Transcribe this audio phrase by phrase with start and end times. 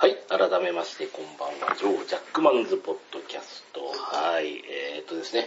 [0.00, 3.80] はい、改めましてこんばんは、ジョー・ジャックマンズ・ポッドキャスト。
[3.84, 5.46] はい、えー、っとですね、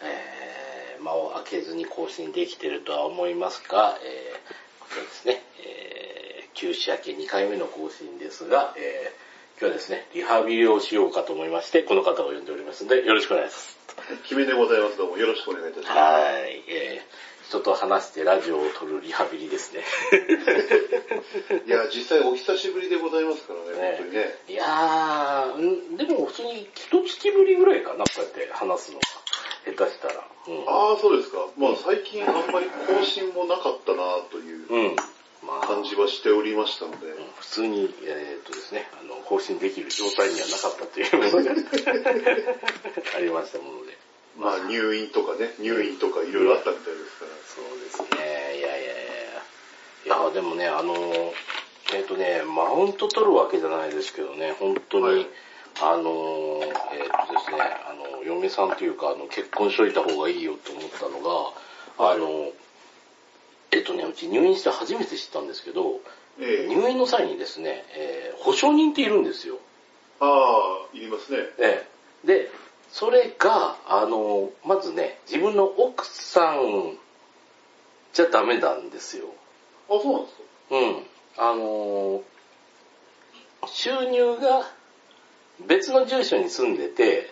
[0.00, 13.78] えー、間を空けずに更新できてるとは思いますが、えー、こちらですね、えー、休止明け2回目の更新ですが、えー、今日はですね、リハビリをしようかと思いまして、この方を呼んでおりますので、よろしくお願いします。
[14.24, 14.96] 姫でございます。
[14.96, 15.98] どうもよろしくお願いいたします。
[15.98, 16.18] は
[16.48, 19.84] い、えー、人と話してラジオを撮るリハビリですね。
[21.68, 24.38] いや、実際お久しぶりでございますからね、ね本当にね。
[24.48, 29.04] いやー、んでも普通に一月ぶりぐらいかな、こうやって話すのが。
[29.76, 30.14] 下手したら。
[30.14, 31.46] ああ、そうですか。
[31.58, 34.84] まあ最近あんまり更新もなかったなといううん。
[34.86, 34.96] うん。
[35.44, 37.06] まあ、感じはしておりましたので。
[37.08, 41.50] うん普通に、えーっとですね、あの、更新できる状態にはなかったというものが
[43.14, 43.98] ありましたもので。
[44.38, 47.30] まあ入院とかね、入院とかいろいろあったみたいですから。
[47.44, 48.18] そうですね。
[48.18, 49.06] いやいやいやい
[50.08, 50.30] や。
[50.32, 50.94] でもね、あの、
[51.94, 55.26] えっ、とね、マウント取るわけじゃないですけどね、本当に、はい
[55.80, 57.58] あの、えっ、とですね、
[57.88, 61.30] あの、嫁さんというか、あの、結婚しといた方がいいよと思ったのが、
[62.04, 62.52] はいあの、
[63.70, 66.00] えっ、とね、うち入院して初めて知ったんですけど、
[66.40, 69.58] ええ入院の際にですね、えー保証人っているんですよ。
[70.18, 71.38] ああ、いりますね。
[71.58, 71.86] え
[72.24, 72.26] え。
[72.26, 72.50] で、
[72.92, 76.98] それが、あの、まずね、自分の奥さん
[78.12, 79.26] じゃダメなんですよ。
[79.88, 80.42] あ、そうなんですか？
[80.70, 81.06] うん。
[81.38, 82.22] あのー
[83.68, 84.68] 収入が
[85.68, 87.30] 別の住所に住んでて、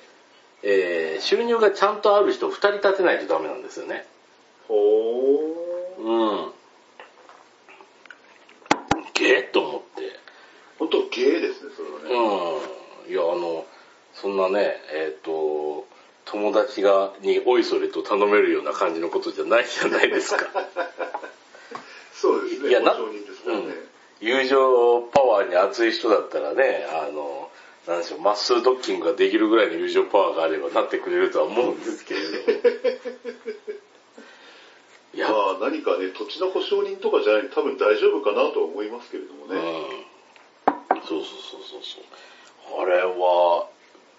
[0.62, 4.06] えー収入がちゃんとある人二人立てないとダメなんですよね。
[4.69, 6.02] ほー。
[6.02, 6.52] うん。
[9.14, 10.19] ゲーと思って。
[10.78, 12.61] 本当ゲーですね、それはね。
[13.06, 13.12] うん。
[13.12, 13.67] いや、あの、
[14.21, 15.87] そんなね、えっ、と、
[16.27, 20.47] 友達が、においそれと頼めるような感じのことじゃないじゃないですか。
[22.13, 22.69] そうですね。
[22.69, 23.75] いやな保証人ですからね。
[24.21, 27.51] 友情パワーに熱い人だったらね、あの、
[27.87, 32.27] なんでしょう、マッスルドッキングができるぐらいの友情パワーがあればなってくれるとは思うんですけれど。
[35.14, 39.57] いや、まあ何かね、土地の保証人とかじゃない多分大丈夫かなとは思いますけれどもうん。
[39.57, 39.63] ね。
[41.09, 42.83] そうそうそうそうそう。
[42.83, 43.67] あれは、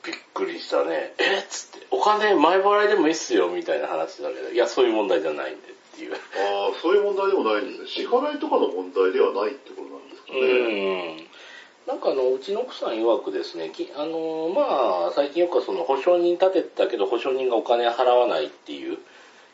[0.04, 1.14] びっくりしたね。
[1.18, 1.40] え？
[1.40, 6.14] っつって、お金前払いでもいいっすよ、みたいな話だけど、いや、そういう問題じゃないんでっていう。
[6.14, 7.88] ああ、そういう問題でもないんですね。
[7.88, 11.16] 支払いとかの問題ではないってことなんですかうね。
[11.16, 11.28] ん。
[11.88, 19.00] なんかあの、うちの奥さん曰くですね、きあの、まあ、最近よくその保証人立てたけど保証人がお金払わないっていう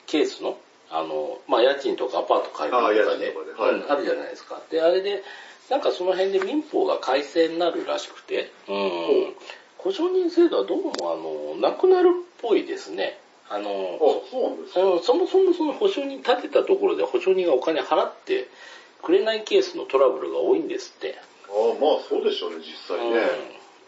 [0.05, 0.57] ケースの、
[0.89, 4.61] あの、まあ、家賃とかアパート借りるとかああで、家賃とかではいうんあるじゃないですか。
[4.69, 5.23] で、あれで、
[5.69, 9.35] なんかその辺で民法が改正になるらしくて、うん。
[9.87, 12.11] 保証人制度はどうもあの、なくなるっ
[12.41, 13.17] ぽいですね。
[13.49, 13.69] あの、あ、
[15.01, 18.49] そもそもその保証人立てたところで保証人がお金払って
[19.01, 21.15] くれないケースのトラブルが多いんですって。
[21.47, 23.17] ああ、まあそうでしょうね、実際ね。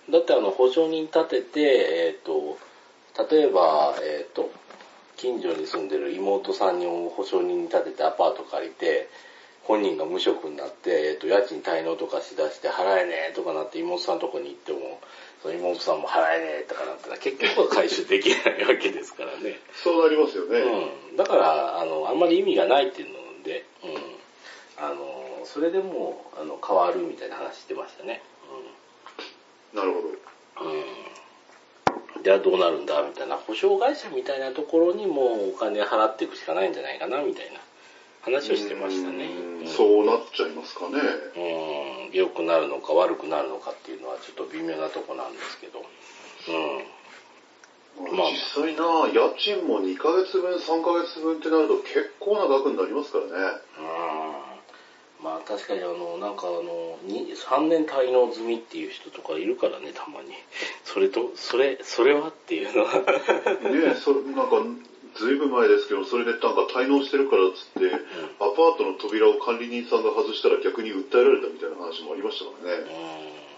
[0.08, 2.58] うん、だってあの保証人立てて、えっ、と、
[3.30, 4.50] 例えば、えっ、と、
[5.18, 9.10] 近所に住んでる妹さんに保証人に立ててアパート借りて、
[9.64, 15.02] 本人が無職になって、えっ、と、家賃滞納とかしだして払えねえとかなって妹さんのとこに行っても、
[15.41, 19.59] その妹さんも払えねえとかなったら結局は回収できないわけですからね。
[19.83, 20.59] そうなりますよね。
[21.11, 21.16] うん。
[21.16, 24.83] だから、あの、あんまり意味がないっていうので、うん。
[24.83, 28.22] あの、それでもう、あの、変わるみたいな話してましたね。
[29.73, 30.07] なるほど。
[30.66, 30.77] うん。
[32.17, 32.23] うん。
[32.23, 37.59] じゃあどうなるんだみたいな、保証会社みたいなところにもうお金払っていくしかないんじゃないかなみたいな
[38.22, 39.30] 話をしてましたね。
[39.66, 41.00] うそうなっちゃいますかね。
[42.09, 42.13] うん。
[42.13, 45.80] 良くなるのか悪くなるのかっていうのはちょっと微妙なとこなんですけど。
[45.80, 48.18] うん。
[48.18, 53.31] まあ実際な、家賃も2ヶ月分、3ヶ月分ってなると結構な額になりますからね。
[53.78, 54.59] うん
[55.22, 60.30] まあ確かにあの、なんかあの、に3年滞納済みっていう人とかいるからね、たまに。
[60.86, 62.94] それと、それ、それはっていうのは。
[62.96, 63.03] ね
[63.96, 64.63] それなんか、
[65.19, 67.91] ずいぶん前ですけど、それでなんか滞納してるからっつって、
[68.40, 72.88] アパートの扉を管理人さんが外したら逆に訴えられたみたいな話もありましたからね。
[72.88, 73.50] うん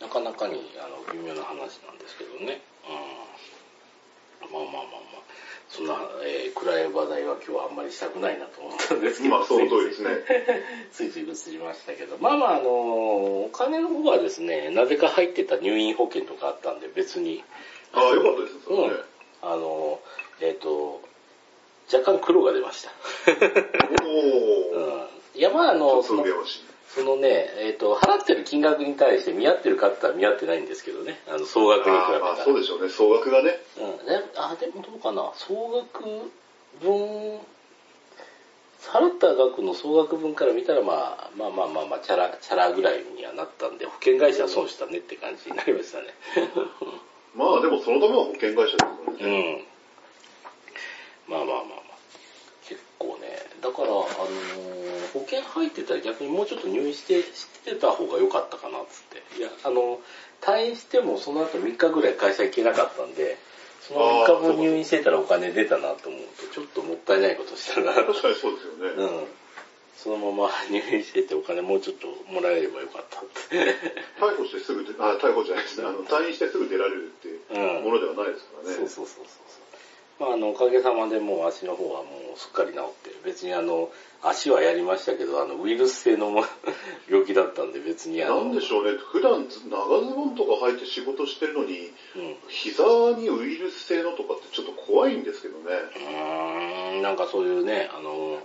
[0.00, 2.60] なかなかにあの微妙な話なんですけどね。
[2.84, 5.22] うん、まあまあまあまあ、
[5.68, 9.36] そんな、えー暗い話題は今日はあんまりしたくないなと思ったんですけど。
[9.36, 10.10] まあその通りですね。
[10.92, 12.70] ついつい移りましたけど、まあまああの、
[13.44, 17.44] お金の方はですね、なぜか入ってた入院保険とかあったんで別に、
[17.92, 18.84] ああ、よかったですね、それね。
[18.84, 19.04] うん、
[19.42, 20.00] あの、
[20.40, 21.02] えっ、と、
[21.92, 22.90] 若干黒が出ました。
[24.04, 26.24] おお、うん、いやまあの、その。
[26.96, 32.32] そのね、えっ、と、払ってる金額に対して見合ってるかって言ったら見合ってないんですけどね、あの、総額に比べたら。
[32.32, 33.60] あそうでしょうね、総額がね。
[33.76, 36.32] うん、であ、でもどうかな、総額
[36.80, 37.40] 分、
[38.80, 46.14] 払った額の総額分から見たら、まあ、まあまあまあまあ、チャラ、チャラぐらいにはなったんで、保険会社は損したねって感じになりましたね。
[47.36, 48.88] まあでもそのためは保険会社ですか
[49.20, 49.52] らうね。
[49.52, 49.64] ん。
[51.28, 51.96] まあまあまあまあ。
[52.66, 59.38] 結構ね、だから、あのー保険入ってたら逆にもうちょっと入院して、してた方が良かったかなっつって。
[59.38, 60.00] いや、あの、
[60.40, 63.38] 退院してもその後3日ぐらい会社行けなかったんで、
[63.80, 67.92] その3日分入院してたらお金出たなと思うと、ちょっともったいないことしたな。
[67.94, 68.88] 確かにそうですよね。
[68.96, 69.26] うん。
[69.96, 73.74] そのまま入院しててお金もうちょっともらえればよかったって。
[74.20, 75.86] 逮捕してすぐ出、あ、逮捕じゃないですね。
[75.86, 78.76] あの、退院してすぐ出られるっていうものではないですからね。
[78.76, 79.66] そうそうそうそうそう。
[80.18, 83.90] まあ、あの、おかげさまでもう足の方はもうすっかり治って、別にあの、
[84.22, 86.44] 足はやりましたけど、あの、ウイルス性のも
[87.08, 88.92] 病気だったんで別にあの、なんでしょうね。
[88.98, 92.36] 普段長ズボンとか履いて仕事してるのに、うん。
[92.48, 92.82] 膝
[93.16, 95.64] にウイルス性のとかってちょっと怖いんですけどね。
[95.96, 98.42] うーん、なんかそういうね、あの、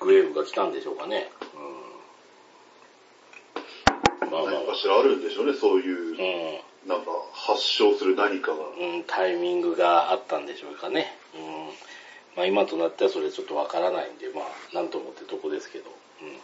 [0.00, 1.30] ビッグウェーブが来たんでしょうかね。
[4.22, 4.30] うん。
[4.30, 5.54] まあまあ何かしらあるんでしょうね。
[5.54, 6.88] そういう、うん。
[6.88, 8.56] なんか発症する何かが。
[8.56, 11.16] うん、タイミングがあったんでしょうかね。
[11.34, 11.42] うん。
[12.36, 15.90] まあ今となってはそれちょっとわからないんで、まあ、なんともってとこですけど。
[16.22, 16.38] うん。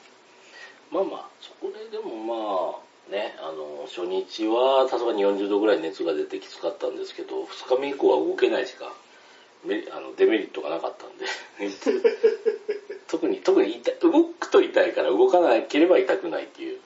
[0.91, 8.93] まあまあ、そこででもまあ、ね、あの、初日はさすがに40度ぐらい熱が出てきつかったんですけど、2日目以降は動けないしか、
[9.65, 11.27] メあのデメリットがなかったんで。
[13.15, 16.81] 特に、特に動くと痛いから動かなければ痛くないっていう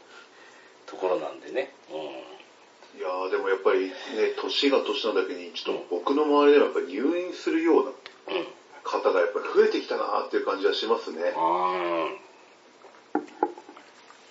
[0.85, 1.73] ところなんでね。
[1.91, 1.97] うん。
[1.97, 3.95] いやーでもやっぱりね、
[4.39, 8.47] 年が年なだけに、ちょっと僕の周りではやっぱり入院するようなうん。
[8.85, 11.21] 方がやっぱり増えてきたなーっていう感じはしますね。
[11.21, 12.19] うん。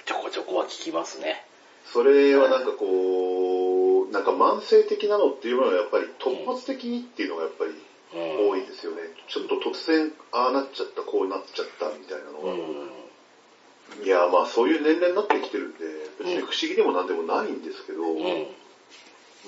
[0.06, 1.44] ちょこちょこは聞きますね。
[1.92, 7.78] それはなんかこう、なんか慢性的なのっていうのはやっぱり突発的にっていうのがやっぱりうん。
[8.14, 9.02] 多いですよね。
[9.28, 12.54] ちょっと突然、ああなっちゃった、こうなっちゃったみたいなのが。
[12.54, 14.04] うん。
[14.04, 15.86] いや、まあそういう年齢になってきてるんで、
[16.20, 18.48] 別に不思議でもなんでもないんですけど、うん。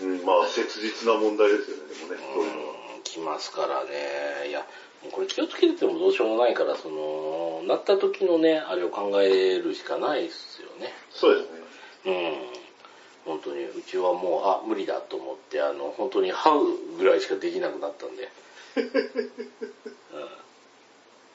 [0.02, 2.74] うんまあ切実な問題ですよね、でもね、そういうのは。
[2.96, 3.04] うん。
[3.04, 4.50] 来ますからね。
[4.50, 4.66] いや、
[5.12, 10.94] これ気をつけててもどうしようもないから、その、なった時のね、あれを考えるしかないですよね。
[11.12, 11.60] そうですね。
[12.06, 12.60] うん。
[13.26, 18.30] 本当に、うちはもう、あ、無理だと思って、あの、本当に這うぐらいしかできなくなったんで。
[18.76, 20.30] うん、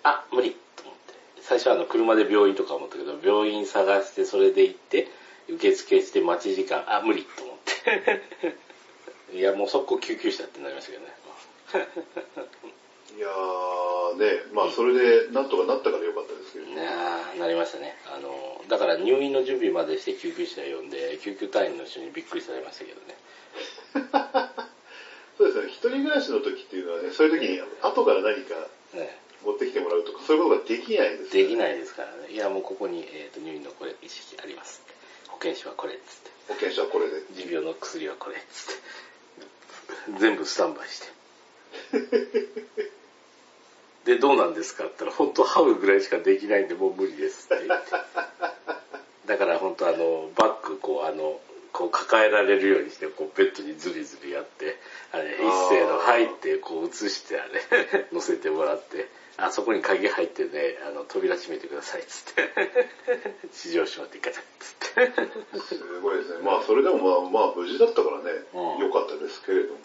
[0.03, 1.15] あ、無理と思って。
[1.41, 5.09] 最初はあの、車で病院とか思ったけど、病院探して、それで行って、
[5.49, 8.23] 受付して待ち時間、あ、無理と思って。
[9.37, 11.15] いや、もう速攻救急車ってなりましたけどね。
[13.17, 17.97] いやーね、まあそれでなんとかなったからよかったですけど、ねあなりましたね。
[18.07, 23.17] あの、だから入院の準備までして救急車呼んで、救急隊員の人にびっくりされましたけどね。
[25.37, 28.55] そうですね、一人暮らしの時っていうのはね、そういう時に後から何か
[28.95, 32.33] ね持ってきてもらうとか、そういうことができないです、できないですからね。
[32.33, 34.83] いや、もうここに、えー、と入院のこれ、意識あります。
[35.29, 36.31] 保険証はこれっつって。
[36.49, 37.23] 保険証はこれで。
[37.35, 38.77] 持病の薬はこれっつっ
[40.15, 40.19] て。
[40.19, 41.09] 全部スタンバイして。
[44.17, 47.91] で、どうなんですかって言ったら、本当ハウぐらいしかできないんで、もう無理ですって言って。
[49.27, 51.41] だから本当あの、バッグこう、あの、
[51.75, 54.79] こう抱えられるようにして、こうベッドにズリズリやって、
[55.11, 62.49] あれ、一斉の入って、こう移して、あれ、 乗せてもらって、あそこに鍵入ってね、あの、扉閉めてください、つって。
[63.53, 65.75] 地上閉まってガチャッ、つって。
[65.75, 66.43] すごいですね。
[66.45, 69.81] まあそれでもまあまあ無事だったからね、うん良かったですけれども。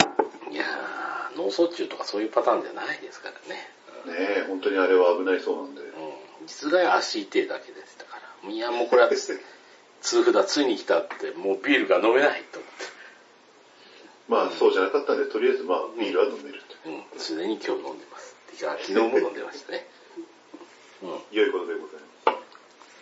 [0.52, 3.72] いやー、脳卒中とかそういうパターンじゃないですからね。
[4.06, 5.82] ねえ、本当にあれは危ないそうなんで。
[5.82, 6.46] うん。
[6.46, 8.50] 実害は足痛いだけでしたから。
[8.50, 9.42] いや、もうこれはつ、
[10.02, 12.86] 痛風だ、ついに来たって、もうビールが飲めないと思って。
[14.28, 16.90] まあそうじゃなかったんで、とりあえずまあビールは飲めると。
[16.90, 18.36] うん、すでに今日飲んでます。
[18.56, 19.88] 昨日も飲んでましたね。
[21.02, 21.10] うん。
[21.32, 22.09] 良いことでございます。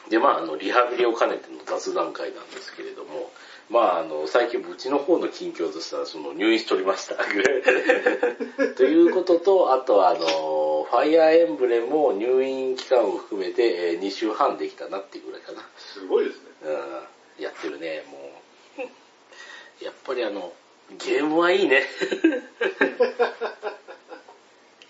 [0.09, 3.31] で、まあ、あの、リハビリを兼ねての雑談会なんですけれども、
[3.69, 7.15] まあ、あの、最近、うちの方の近況としたら、その、入院しとりました。
[8.75, 15.67] ということと、あとは、あの、ファイアーエンブレムも入院期間を含めて、えー2週半できたなっていうぐらいかな。
[15.77, 16.41] すごいですね。
[16.63, 19.83] うん、やってるね、もう。
[19.83, 20.53] やっぱりあの、
[20.97, 21.85] ゲームはいいね。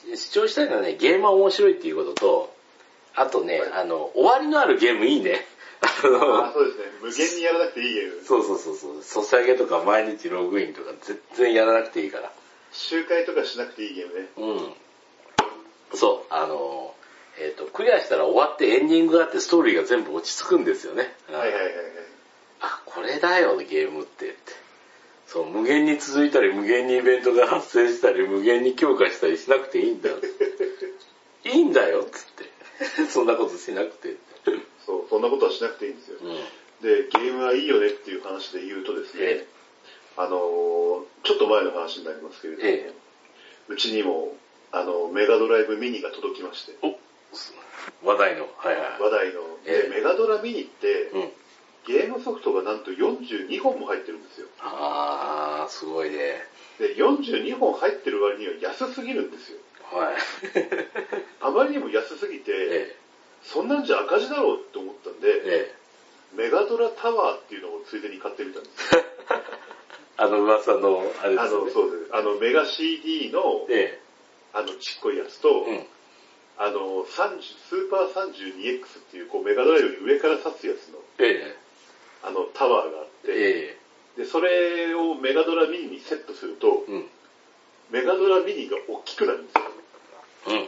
[0.16, 2.57] 主張したいのはね、ゲームは面白いっていうことと、
[3.18, 5.44] あとね、あの、終わりのあるゲームいいね。
[5.82, 6.86] ああの、そうですね。
[7.02, 8.24] 無限にやらなくていいゲーム。
[8.24, 12.32] そうそうそうそう、ソシャゲとか毎日ログインとか全然やらなくていいから。
[12.72, 14.28] 周回とかしなくていいゲームね。
[14.38, 15.98] うん。
[15.98, 16.94] そう、あの、
[17.40, 21.12] えっ、と、クリアしたら終わってエンディングがあってストーリーが全部落ち着くんですよね。
[21.28, 21.74] はいはいはいはい。
[22.62, 24.38] あ、これだよ、ゲームってって。
[25.26, 30.10] そう、無限に続いたり、無限にイベントが発生したり、無限に強化したりしなくていいんだ。
[31.46, 32.57] いいんだよ、つって。
[33.10, 34.16] そんなことしなくて。
[34.86, 36.18] そう、そんなことはしなくていいんですよ。
[36.22, 36.36] うん。
[36.82, 39.48] で、ゲームはいいよねっていう話で言うとですね、え
[40.16, 40.78] あのー
[41.24, 42.94] ちょっと前の話になりますけれども、え
[43.68, 44.36] うちにも、
[44.72, 46.98] あの、メガドライブミニが届きまして、お
[48.04, 48.50] 話題の。
[48.56, 49.02] はいはい。
[49.02, 51.32] 話題の、ええでメガドラミニって、うん。
[51.86, 54.48] ゲームソフトがなんと42本も入ってるんですよ。
[54.60, 56.46] あー、すごいね。
[56.80, 59.60] で、42本入ってる割には安すぎるんですよ。
[59.92, 60.16] はい。
[61.42, 62.96] あまりにも安すぎて、え
[63.44, 65.76] そんなんじゃ赤字だろうって思ったんえ、で、ええ。
[66.34, 69.04] メガドラタワーっていうのをついでに買ってみたんですよ。
[70.18, 71.72] あの噂の、あれであの、すよね。
[71.72, 72.10] そうです。
[72.12, 74.00] あの、メガ CD の、え
[74.54, 75.72] あの、ちっこいやつと、え。
[75.72, 75.88] うん。
[76.60, 81.56] あの、30スーパー 32X っていう、こう、メガドラより上から刺すやつの、え
[82.24, 83.28] あの、タワーがあっえ。
[83.28, 83.78] て、え
[84.18, 87.10] で、それをメガドラミニにセットするとえ。、うん。
[87.92, 89.62] メガドラミニが大きくなるんですよ。
[90.48, 90.68] うん。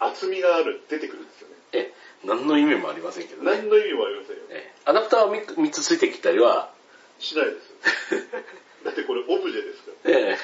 [0.00, 1.54] 厚みがある、出てくるんですよね。
[1.72, 1.94] ええ。
[2.26, 3.50] 何の意味もありませんけどね。
[3.50, 4.42] 何の意味もありませんよ。
[4.50, 4.80] ええ。
[4.84, 6.72] アダプターは 3, つついてきたりは、
[7.18, 8.24] しないです。
[8.84, 10.10] だってこれオブジェですから。
[10.10, 10.38] ええ。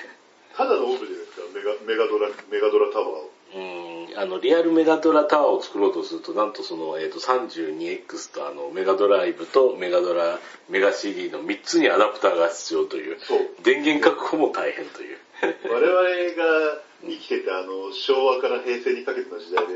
[0.57, 3.29] ただのオブジェですから、メガメガドラ、メガドラタワーを。
[3.52, 10.38] うん、あの、リアルメガドラタワーを作ろうとすると、なんとその、えっ、と、32X とあの、メガドライブとメガドラ、
[10.69, 13.38] メガ CD の3つにアダプターが必要という、そう。
[13.62, 15.19] 電源確保も大変という。
[15.42, 16.00] 我々
[16.37, 19.73] が生きてたあの、昭和から平成にかけての時代で、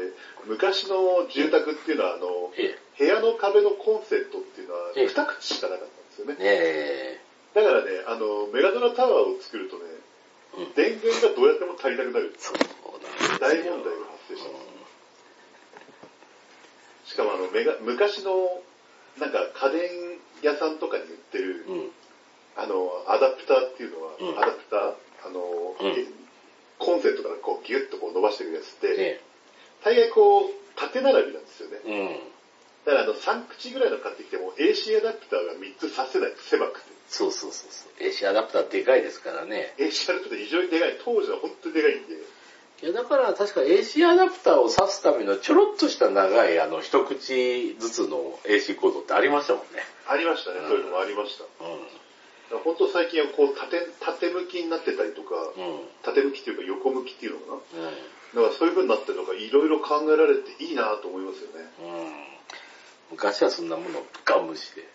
[0.46, 7.18] 昔の住宅っていうのはあの、え部屋の壁のコンセントっていうのはええ二口しかなかったんですよねえ。。
[7.18, 7.20] ね
[7.54, 9.82] だからね、あの、メガドラタワーを作るとね、
[10.58, 12.34] うん電源がどうやっても足りなくなる。
[12.38, 12.56] そう
[13.48, 13.62] 大。
[13.62, 14.48] 問題が発生した。
[17.04, 18.62] しかもあの、メガ昔の、
[19.18, 19.90] なんか家電
[20.42, 21.74] 屋さんとかに売ってる、うん。
[21.74, 21.90] うん。
[22.56, 24.94] あの、アダプターっていうのは、うんアダプター
[25.26, 25.94] あの、うん
[26.76, 29.20] コンセントからこうギュッとこう伸ばしていくやつって、え
[29.84, 31.78] 大概こう、縦並びなんですよね。
[32.84, 36.32] だからあの、3口ぐらいの買ってきても AC アダプターが3つさせない。
[36.36, 36.92] 狭くて。
[37.08, 38.02] そうそうそうそう。
[38.02, 39.74] AC アダプターでかいですからね。
[39.78, 40.98] AC アダプター非常にでかい。
[41.04, 42.16] 当時は本当にでかいんで。
[42.82, 49.82] いや、だから確か AC アダプターを挿すためのちょろっとした長い、あの、一口ずつの AC コードってありましたもんね。
[50.06, 50.60] ありましたね。
[50.68, 51.44] そういうのもありました。
[51.44, 51.64] うだ
[52.50, 55.38] から本当最近はこう、縦、縦向きになってたりとか、ん。
[55.38, 55.88] うん。
[56.02, 57.88] 縦向きっていうか横向きっていうのかな。
[57.88, 57.94] うん。
[58.34, 61.70] だからそういう風になってるのがいろいろ考えられていいなと思いますよね。
[61.80, 63.16] うん。
[63.16, 64.88] 昔はそんなものをガン無視で。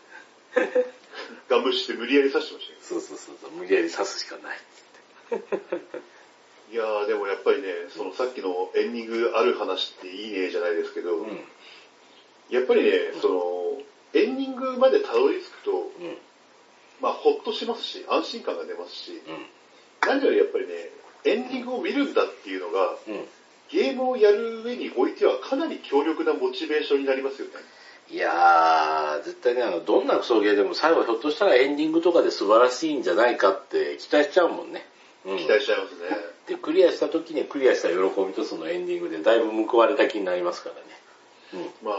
[1.49, 2.79] ガムして無理やり刺してましたよ。
[2.81, 3.51] そうそうそうそう。
[3.51, 4.59] 無理やり刺すしかないっ
[5.29, 6.18] つって。
[6.71, 11.39] いやーでもやっぱりね、そのさっきのエンディングある話っていいねじゃないですけど、うん。
[12.49, 13.81] やっぱりね、その、
[14.13, 16.17] エンディングまでたどり着くと、うん。
[17.01, 19.45] まあほっとしますし、安心感が出ますし、うん。
[20.07, 20.73] 何よりやっぱりね、
[21.25, 23.25] エンディングを見るんだっていうのが、うん。
[23.71, 27.53] ゲームをやる上においてはかなり強力なモチベーションになりますよね。
[28.11, 34.87] いやー、絶対ね、あの、どんなクソゲーでも最後ひょっとしたらエンディングとかで素晴らしいんじゃないかって期待しちゃうもんね。
[35.25, 35.37] うん。
[35.37, 36.17] 期待しちゃいますね。
[36.47, 41.69] で、クリアした時にクリアした喜びとそのエンディングでだいぶ報われた気になりますからね。
[41.83, 41.95] まあ、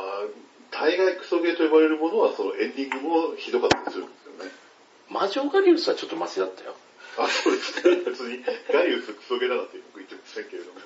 [0.70, 4.50] 大概クソゲーと呼ばれるものはそのエンディングもひどかったりするんですよね。
[5.10, 5.14] うん。
[5.14, 6.74] マジョガリウスはちょっとマシだったよ。
[7.18, 7.96] あ、そうですね。
[8.06, 10.80] 別にガリウスクソゲーだなんて僕言ってませんけれども。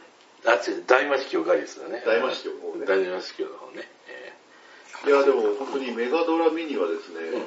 [0.46, 2.02] あ、違う、大魔司教ガリウスだね。
[2.06, 3.90] 大魔司教の方ね大魔司教の方ね。
[4.08, 4.32] え
[5.06, 7.44] いや、でも本当にメガドラミニはですね、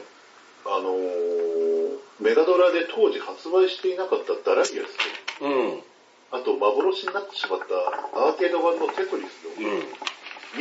[0.65, 1.82] あのー、
[2.19, 5.83] メガドラで当時発売していなかったダラリアスと、ーうん。
[6.31, 7.73] あと幻になってしまった
[8.19, 9.83] アーケード版のテトリスのうん。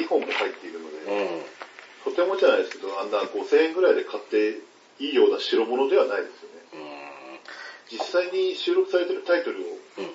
[0.01, 1.45] 2本も入っているので、
[2.07, 2.13] うん。
[2.13, 4.61] とてもじゃないですけど、あんな5000円ぐらいで買って
[4.99, 7.41] いいような代物ではないですよね。
[7.91, 10.11] 実際に収録されてるタイトルをうん。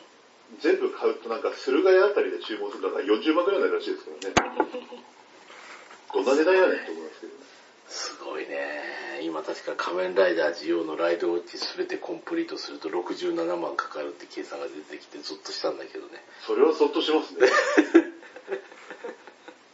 [0.60, 4.12] 全部買うとなんか駿河屋あたりで注文するのが40万ぐらいになるらしいですか
[4.46, 4.64] らね。
[6.14, 7.57] どんな値段やねんと思いますけどね。
[7.88, 9.22] すごいね。
[9.24, 16.24] 今確か仮面ライダージオのライドウォッチすべてコンプリートすると67万かかるって計算が出てきてゾッとしたんだけどね。
[16.46, 17.48] それはそっとしますね。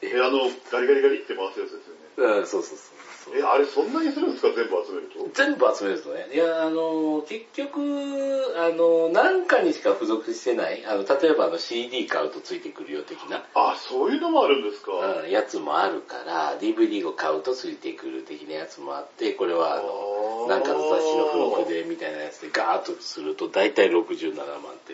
[0.02, 1.88] え、あの、ガリガリガリって回すやつです
[2.22, 2.40] よね。
[2.40, 3.38] うん、そうそうそうそう。
[3.38, 4.50] え、あれそんなにするんですか？
[4.56, 5.30] 全部集めると？
[5.34, 6.28] 全部集めるとね。
[6.34, 14.92] いや、あの、結局、あの、なんかにしか付属してない、あの、例えばあの CD 買うとついてくるよ的な、あ、そういうのもあるんですか？
[15.24, 24.94] うん、やつもあるから、DVD を買うとついてくる的なやつもあって、これはあの、なんかの雑誌の付録でみたいなやつでガーッとすると大体67万って。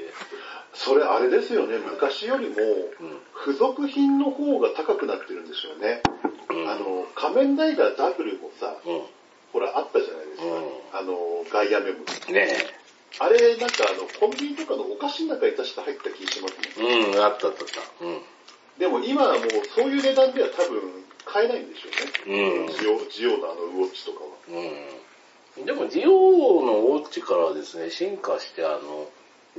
[0.74, 3.20] それあれですよね、昔よりも、うん。
[3.46, 6.02] 付属品の方が高くなってるんでしょうね。
[6.50, 8.90] うんあの、仮面ライダーダブルもさ、う
[9.52, 10.46] ほら、あったじゃないですか。
[10.46, 12.00] うんあの、ガイアメモ。
[12.00, 12.34] ん。
[12.34, 12.48] ね
[13.20, 16.88] あれ、なんかあの、コンビニとかのお菓子の中に確か入った気しますね。
[16.88, 17.12] え。
[17.12, 17.68] うん、あったあったあっ
[18.00, 18.06] た。
[18.06, 18.22] うん。
[18.78, 20.82] でも今はもうそういう値段では多分
[21.26, 21.90] 買えないんでしょ
[22.28, 22.64] うね。
[22.64, 24.30] うんジオ、ジオのあのウォッチとかは。
[25.58, 25.66] うん。
[25.66, 26.12] でも、ジオ
[26.64, 29.10] のウォッチからですね、進化して、あの、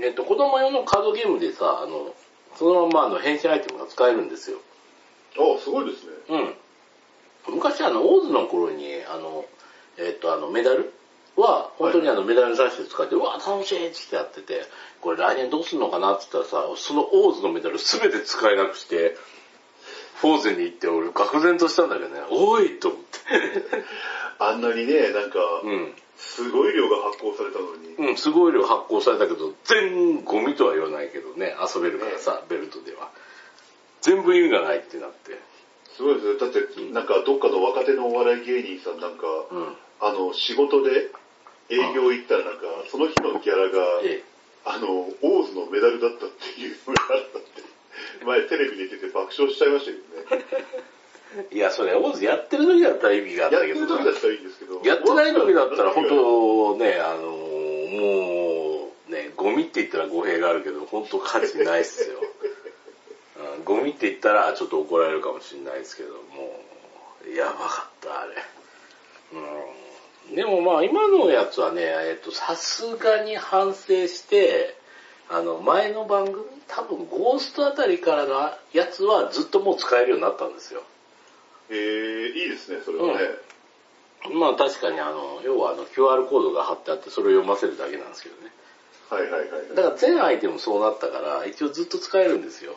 [0.03, 2.15] えっと、子供用のカードゲームでさ、あの、
[2.57, 4.59] そのまんまあの変身アイテムが使えるんですよ。
[5.39, 6.13] ああ、すごいですね。
[7.49, 7.55] うん。
[7.55, 9.45] 昔あの、オーズの頃に、あの、
[9.99, 10.93] えっと、あの、メダル？
[11.37, 14.65] は、本当にあの、メダル雑誌で使って、うわ、楽しいってやってて、
[15.01, 19.17] これ来年どうすんのかなって言ったらさ、そのオーズのメダル すべて使えなくして、
[20.17, 23.19] フォーゼに行って俺、愕然としたんだけどね、おいと思って。
[24.39, 25.95] あんなにね、なんか、うん。
[26.21, 28.13] すごい量が発行されたのに。
[28.13, 33.11] うん、すごい量発行されたけど、全ゴミとは言わないけどね、遊べるからさ、ベルトでは。
[34.03, 35.41] 全部意味がないってなって。
[35.97, 36.39] すごいですね。
[36.39, 39.77] だって、なんかどっかの若手のお笑い芸人さんなんか、うん。
[40.01, 41.11] あの、仕事で
[41.69, 44.23] 営業行ったらなんか、その日のギャラが、え
[44.65, 50.45] あの、オーズのメダルだったっていうのがあったって、前テレビで言ってて爆笑しちゃいましたけどね。
[51.37, 51.55] え。
[51.55, 54.81] いや、それ、オーズやってる時だったら意味があっやったてけどさる時だったらいいんですけど。
[54.85, 62.19] やってない時だったら本当当ね、あのもう、ね、ゴミって言ったら語弊があるけど、本当価値ないっすよ。
[63.57, 66.61] うんゴミって言ったらちょっと怒られるかもしれないですけど、も
[67.27, 68.35] う、やばかった、あれ。
[70.29, 74.77] うん、でもまあ今のやつはね、えっと、さすがに反省して、
[75.29, 80.83] あの、前の番組、多分ゴーストあたりからのやつはずっともう使えるようになったんですよ。
[81.71, 83.29] えー、いいですね、それはね。
[84.35, 88.53] まあ確かにあの、要はあの QR コードが貼ってあってそれを読ませるだけなんですけどね。
[89.09, 89.75] はいはいはい。
[89.75, 92.77] だから全アイテムそうなったから、一応ずっと使えるんですよ。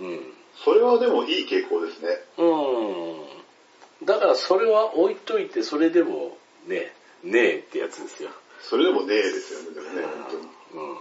[0.00, 0.20] うん。
[0.64, 2.08] それはでもいい傾向ですね。
[2.38, 4.06] うん。
[4.06, 6.36] だからそれは置いといて、それでも
[6.66, 8.30] ね、ねえってやつですよ。
[8.60, 10.42] それでもねえですよね、でもね、本当に。
[10.42, 10.98] うん。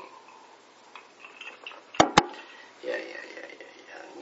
[2.83, 3.13] いやいやいや、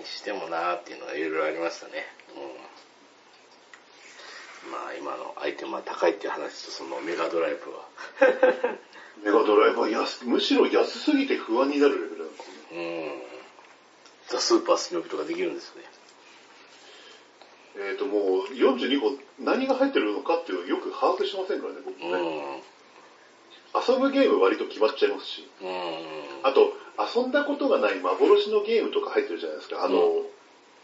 [0.01, 2.05] にしてもなーっていうのがいろいろありましたね。
[4.65, 4.72] うん。
[4.72, 7.88] まあ今のアイテムは高いっていう話とそのメガドライブは。
[9.24, 12.55] メガドライバー安、むしろ安すぎて不安になるレベルなんですね。
[12.74, 12.79] う
[13.18, 13.22] ん。
[14.29, 15.87] ザ・スーパースニョビとかできるんですよね。
[17.75, 22.40] えっ、ともう42本何が入ってるのかっていうのをよく把握してませんからね、僕うね。
[22.40, 22.41] ん。
[23.74, 25.48] 遊ぶゲーム割と決まっちゃいますし。
[25.62, 25.70] うん。
[26.44, 29.84] あと、遊んだことがない幻のゲームとか入ってるじゃないですか。
[29.84, 30.25] あの、う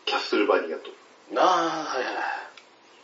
[0.05, 0.91] キャッスルバニアと。
[1.35, 2.11] ああ、はいは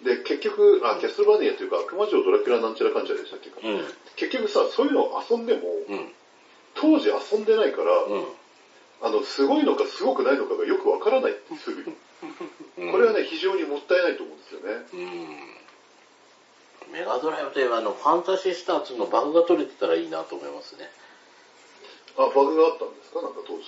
[0.01, 0.05] い。
[0.05, 3.59] で、結局、あ、キャッスルバニアというか、悪魔城ドラキュラなんちゃらかんちゃらでしたっけか。
[3.61, 3.83] うん。
[4.15, 6.09] 結局さ、そういうのを遊んでも、うん。
[6.75, 8.25] 当時遊んでないから、うん。
[9.01, 11.95] あの、すごいのかすごくないのかがよくわからない、すぐに。
[12.91, 14.85] これはね、非常にもったいないと思うんですよね。
[16.87, 16.93] うん。
[16.93, 20.89] メガドライブといえばあの、ファンタシースター2のバグが取れてたらいいなと思いますね。
[22.17, 23.21] あ、バグがあったんですか？
[23.21, 23.63] なんか当時。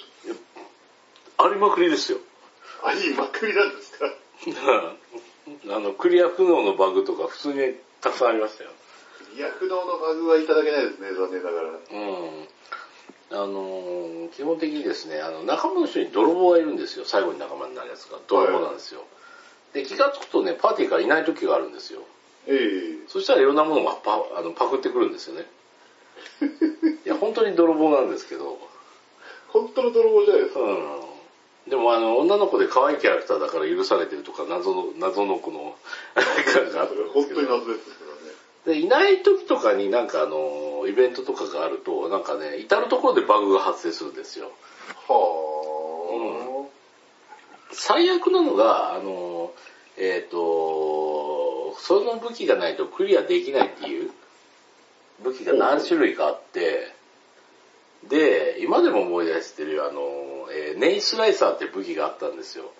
[1.37, 2.19] ありまくりですよ。
[2.83, 4.05] あ、いいまくりなんですか？
[5.75, 8.71] あの、クリア不能のバグとか普通にたくさんありましたよ。
[9.37, 11.69] 躍動のバグはいただけないですね、残念ながら。
[11.69, 12.47] うん。
[13.31, 17.05] あのー基本的にですね、あの、仲間の人に泥棒がいるんですよ。
[17.05, 18.17] 最後に仲間になるやつが。
[18.27, 19.03] 泥棒なんですよ。
[19.73, 22.01] で、気がつくとね、パーティーからいない時があるんですよ。
[22.47, 25.45] ええそしたらいろんなものがパあのパクってくるんですよね。
[27.05, 28.57] いや、本当に泥棒なんですけど。
[29.49, 30.61] 本当の泥棒じゃないですか。
[30.61, 31.01] うん。
[31.69, 35.75] でもあの、女の子で可愛いキャラクターだから許されてるとか、謎の、謎の子の、
[36.15, 37.25] 感があったんです本。
[37.25, 38.05] 当に謎ですか
[38.65, 38.79] らね。
[38.79, 44.51] で、いない時とかになんかあの、イベントとかがあると、なんかね、至るところでバグが発生するんですよ。
[45.07, 45.45] は
[47.71, 49.51] 最悪なのが、あの、
[49.97, 51.04] えっ、と、
[51.85, 54.09] その武器がないとクリアできないっていう
[55.23, 56.91] 武器が何種類かあって、
[58.09, 60.01] で、今でも思い出してるあの、
[60.51, 62.71] えーネイスライサーって武器があったんですよ。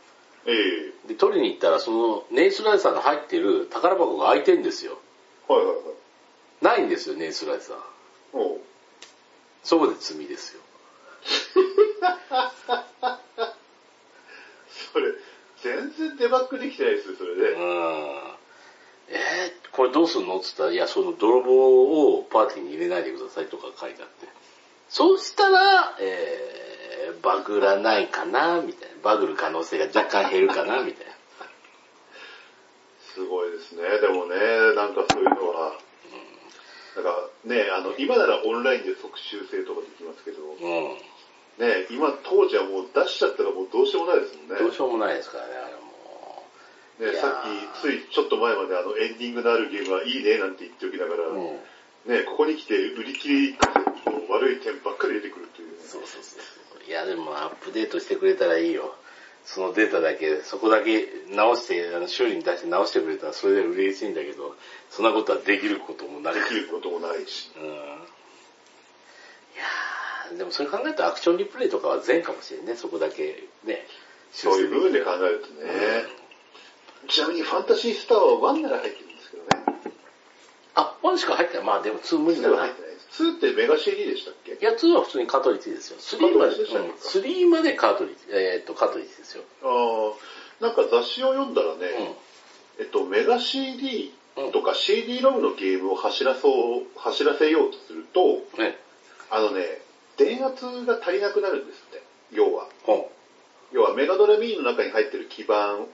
[0.48, 0.50] あ。
[0.50, 4.98] ええで、取りに行ったらそのネイスライサーの入ってる宝箱が開いてんですよ。
[5.48, 5.76] はいはいはい。
[6.64, 7.78] ないんですよ、ネイスライサー。
[8.34, 8.62] おう
[9.64, 10.62] そこで罪ですよ。
[14.94, 15.14] それ、
[15.62, 18.35] 全然デバッグできてないですよ、それうん。
[19.08, 19.16] で。
[19.16, 20.38] えー、これどうすんの？
[20.38, 24.28] って言ったら、いや、その泥棒をパーティーに入れないでくださいとか書いてあって。
[24.90, 28.96] そうしたら、えー、バグらないかな、みたいな。
[29.04, 31.14] バグる可能性が若干減るかな、みたいな。
[33.14, 33.82] すごいですね。
[34.02, 34.36] でもね、
[34.76, 35.74] なんかそういうのは、
[36.96, 40.98] なんかね、あの、今ならオンラインで即習性とかできますけど、うん。
[41.58, 44.56] ね、今、当時はもう出しちゃったらもうどうしようもないですもんね。
[44.60, 45.85] どうしようもないですからね、あれも
[47.00, 51.34] ね、さっき、ついちょっと前まであの、エンディングのあるゲームはいいねなんて言っておきながら、う。
[51.34, 51.60] うん。
[52.08, 53.58] ね、ここに来て売り切り
[54.30, 55.76] 悪い点ばっかり出てくるというね。
[55.80, 56.90] そうそうそう。
[56.90, 58.96] いや、でもアップデートしてくれたらいいよ。
[59.44, 64.56] そのデータだけ、そこだけ直して、あの修理に出して直してくれたらそれで嬉しいんだけど、
[64.90, 66.40] そんなことはできることもなく。
[66.40, 67.52] できることもないし。
[67.56, 67.64] うん。
[67.64, 67.68] い
[69.58, 73.86] やーでもそれ考えるとアクションリプレイとかは善かもしれんね、そこだけね。
[74.32, 76.06] そういう部分で考えるとね。
[77.08, 79.94] ちなみにファンタシースターは1なら入ってるんですけどね。
[80.76, 81.66] あ、1しか入ってない。
[81.66, 82.56] まあでも2無理だな。
[82.56, 83.24] い入ってないです。
[83.24, 84.58] 2ってメガ CD でしたっけ？
[84.66, 85.98] や、2は普通にカートリッジですよ。
[86.00, 89.44] 3まで、カートリッジでうん、3までカートリッジ、えーっと、カートリッジですよ。
[89.64, 91.80] ああ、なんか雑誌を読んだらうん。
[91.80, 92.16] ね、
[92.80, 94.14] えっと、メガ CD
[94.52, 98.78] とか CD ロムのゲームを走らそう、走らせようとすると、ね。
[99.32, 99.82] あのね、
[100.18, 102.04] 電圧が足りなくなるんですって。
[102.32, 102.68] 要は。
[102.84, 103.12] ほ
[103.72, 105.86] 要はメガドラミーの中に入ってる基板を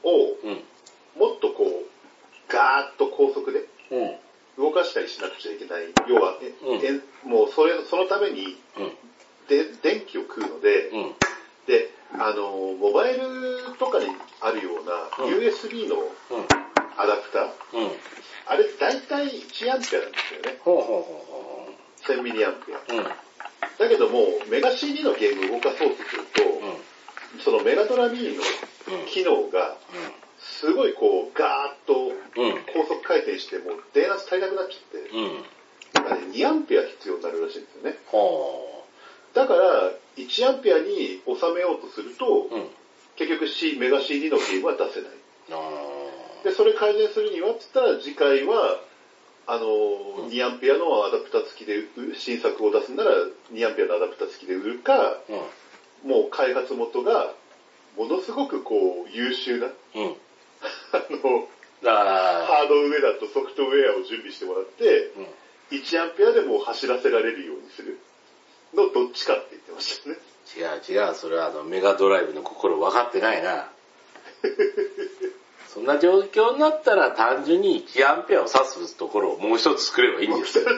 [0.43, 0.47] う。
[0.47, 0.63] うん。
[1.17, 4.15] もっとこう、ガーッと高速でうん。
[4.57, 5.83] 動かしたりしなくちゃいけない。
[6.07, 8.91] 要は、えうんえもうそれ、そのためにうん。
[9.47, 11.15] で電気を食うので、うん。
[11.67, 13.21] で、あの、モバイル
[13.79, 14.07] とかに
[14.41, 16.05] あるようなうん USB のうん。
[16.97, 17.43] アダプター、
[17.73, 17.91] うん。
[18.47, 20.59] あれ大体1アンペアなんですよね。
[20.59, 21.69] ほうほうほ
[22.05, 23.21] 1000ミリアンペア。
[23.79, 27.39] だけども、メガ CD のゲームを動かそうとすると、うん。
[27.39, 28.43] そのメガドラミーの
[29.07, 29.77] 機能が、
[30.41, 32.11] すごいこう、ガーッと。
[32.73, 35.45] 高速回転して、もう電圧足りなくなっちゃって、うん。
[36.05, 37.97] あれ2アンペア必要になるらしいんですよね。
[38.07, 38.85] ほ
[39.33, 42.55] だから、1アンペアに収めようとすると、う。
[42.55, 42.67] うん。
[43.15, 45.11] 結局 C、メガ CD のゲームは出せない。
[45.51, 48.81] あで、それ改善するにはって言ったら、次回は、
[49.47, 53.11] あの、うん2アンペアのアダプタ付きで、う新作を出すなら、
[53.51, 55.33] 2アンペアのアダプタ付きで売るか、ー
[56.03, 56.09] うん。
[56.09, 57.33] もう開発元が、
[57.97, 60.15] ものすごくこう、優秀な、うん。
[60.93, 61.47] あの、
[61.83, 65.27] ハードウェアとソフトウェアを準備してもらって、うん。
[65.77, 67.97] 1アンペアでもう走らせられるようにする
[68.73, 70.17] のどっちかって言ってましたね。
[70.57, 73.69] 違う違う、それはあの、メガドライブの心分かってないな。
[75.73, 80.65] そんな状況になったら単純に1アンペアを指すところをもう一つ作ればいいんですよ。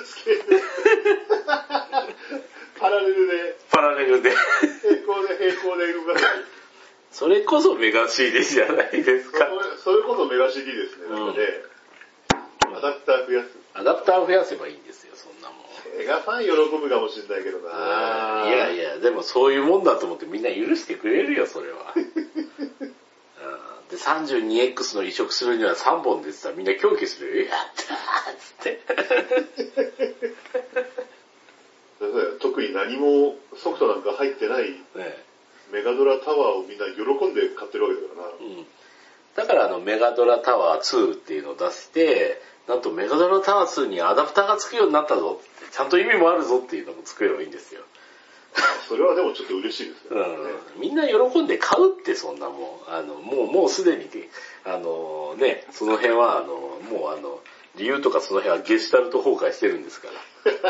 [2.79, 4.29] パラレルで、パラレルで。
[4.29, 4.37] 平
[4.97, 6.45] 行で平行で動かせる。
[7.13, 9.47] それこそメガ CD じゃないですか。
[9.83, 11.09] それこそメガ CD ですね。
[11.09, 11.45] なんかね、
[12.75, 13.49] アダプター増やす。
[13.75, 15.57] アダプターを増やせばいいんですよ、そんなもん。
[15.99, 18.45] メガファン喜ぶかもしれないけどな。
[18.47, 21.93] いやいや、でもそういうもんだと思ってみんな許してくれるよ、それは。
[21.95, 22.05] うん
[23.91, 27.49] で、32X の移植するには3本でって言ったらみんな狂気するよ。
[27.49, 28.81] やったーっつって。
[32.41, 35.32] 特に何もソフトなんか入ってないね
[35.71, 38.33] メガドラタワーをみんな喜んで買ってるわけだからな。
[38.39, 38.65] うん
[39.35, 47.81] だからあのメガドラタワー2っていうのを出して、なんとメガドラタワー2にアダプターがつくようになったぞちゃんと意味もあるぞっていうのも作ればいいんですよ。
[48.87, 50.19] それはでもちょっと嬉しいですね。
[50.75, 52.59] うん、みんな喜んで買うってそんなもん。
[52.87, 54.07] あの、もう、もうすでに、
[54.65, 56.47] あのね、その辺はあの、
[56.91, 57.39] もうあの、
[57.75, 60.13] 理由とかその辺はゲシュタルト崩壊してるんですから。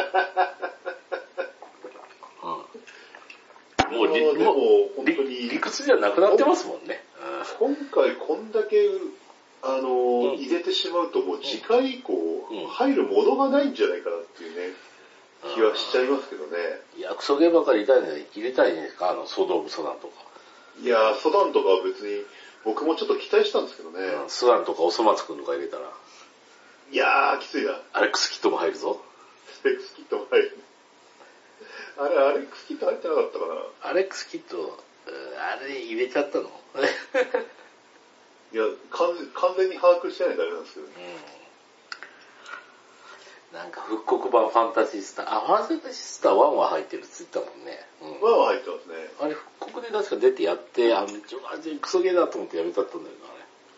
[3.91, 4.56] うん、もう理、あーでももう
[4.95, 7.03] 本当に理理屈じゃなくなってますもんね。
[7.59, 8.89] 今回こんだけ、
[9.63, 14.75] あの、うん入れてしまうともう次回以降、うん入るものがないんじゃないかなっていうね、
[15.55, 16.57] 気はしちゃいますけどね。
[16.97, 20.13] いや、クソゲーばかり入れたいんじゃない入れたいじゃないですか、あの、ソドムソナンとか。
[20.81, 22.23] いやー、ソダンとかは別に、
[22.63, 23.99] 僕もちょっと期待したんですけどね。
[24.23, 25.91] うんスワンとかおそ松くんとか入れたら、
[26.91, 27.79] いやー、きついな。
[27.93, 29.01] アレックスキットも入るぞ。
[29.51, 30.57] スペックスキットも入る。
[31.97, 36.49] あれ、アレックスキット入ってなかったかなアレックスキット、うんあれ入れちゃったの？
[38.53, 40.93] いや完全、完全に把握してないからなんですけどね。
[41.37, 41.43] うん
[43.53, 47.85] なんか復刻版ファンタジースター、あ、ファンタジースター1は入ってるって言ったもんね。
[48.01, 48.95] うんまあまあ入ってますね。
[49.21, 53.15] あれ復刻で確か出てやって、あ、ちょ、あ、全クソゲーだと思ってやめちゃったんだよ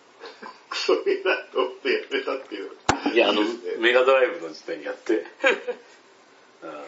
[0.71, 2.71] クソゲーだと思ってやめたっていう。
[2.87, 3.15] な、あれ。
[3.15, 5.25] いや、あの、ねメガドライブの時代にやって。
[6.63, 6.85] うん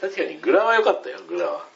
[0.00, 1.66] 確かにグラは良かったよ、グラは。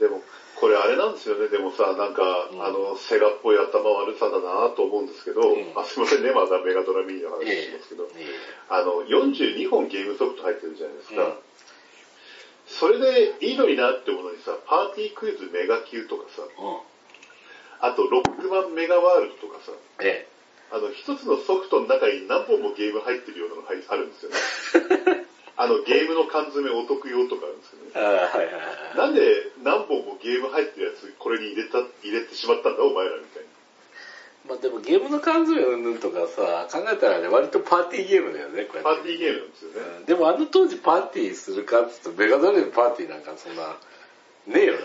[0.00, 0.22] でも、
[0.56, 1.48] これあれなんですよね。
[1.48, 7.46] でもさ、なんか、うんあの、セガっぽい頭悪さだなと思うんですけど、うんあ、すいませんね、まだメガドラミーのうん。
[7.46, 8.26] 話しますけど、え
[8.68, 11.24] あの、42本ゲームソフト入ってるじゃないですか。
[11.24, 11.32] うん
[12.70, 16.42] それでいいのになってものにさ、パーティークイズメガ級とかさ。
[17.80, 20.28] あとロックマンメガワールドとかさ、え
[20.70, 25.26] あの、一つのソフトの中に何本もゲーム入ってるようなのが入あるんですよね。
[25.56, 28.60] あの、ゲームの缶詰お得用とかあるんですけどねはいはいは
[28.94, 28.96] い。
[28.96, 33.48] なんで何本もゲーム入ってるやつこれに入れた、入れてしまったんだお前らみたいな。
[34.48, 39.00] まあでもゲームの缶詰うんぬんとかさ、考えたらね、割とパーティーゲームだよね、こうやって。
[39.00, 39.76] パーティーゲームなんですよね。
[40.00, 43.76] うんでもあの当時パーティーするかって言うと、メガドライブパーティーなんかそんな、
[44.46, 44.80] ねえよな。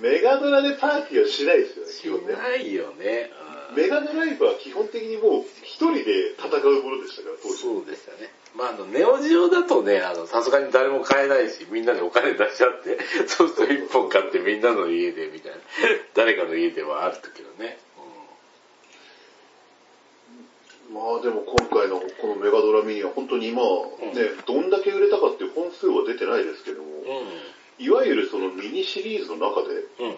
[0.00, 2.32] メガドラでパーティーはしないですよね、し基本ね。
[2.34, 3.30] ないよね。
[3.42, 7.56] うんメガドライブは基本的にもう一人で戦うものでしたから、当時。
[7.56, 8.30] そうでしたね。
[8.56, 15.58] まあ、あの、ネオジオだとね、あの、さすがに誰も買えないし、みんなでお金出し合って、 そうすると一本買ってみんなの家で、みたいな。
[16.14, 17.78] 誰かの家ではあるけどね。
[20.90, 27.04] まあでも今回のこのメガドラミニは本当に今、んね、どんだけ売れたかっていう本数は出てないですけども、う
[27.78, 30.08] いわゆるそのミニシリーズの中でん。
[30.08, 30.16] うん。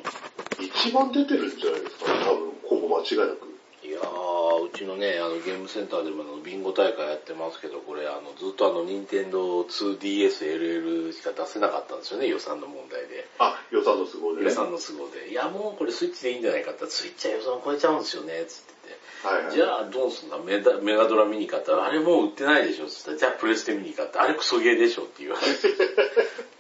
[0.64, 3.51] 一番出てるんじゃないですかね、多分、ほぼ間違いなく。
[3.83, 13.27] いやー、うちのね、あの、ゲームセンターでもあのビンゴ大会やってますけど、これ、あの、ずっとあの、任天堂 2DSLL しか出せなかったんですよね、予算の問題で。
[13.38, 14.51] あ、予算の都合でね。
[14.51, 15.31] 予算の都合で。
[15.31, 19.27] いや、もうこれスイッチでいいんじゃないかって言ったら、スイッチは予算超えちゃうんですよね、つってて。
[19.27, 19.55] はいはい。
[19.55, 20.38] じゃあどうすんだ？
[20.38, 25.68] メダメガドラ見に買ったら、あれもう売ってないでしょつったら、じゃあプレステ見に買ったら、あれクソゲーでしょっていう話。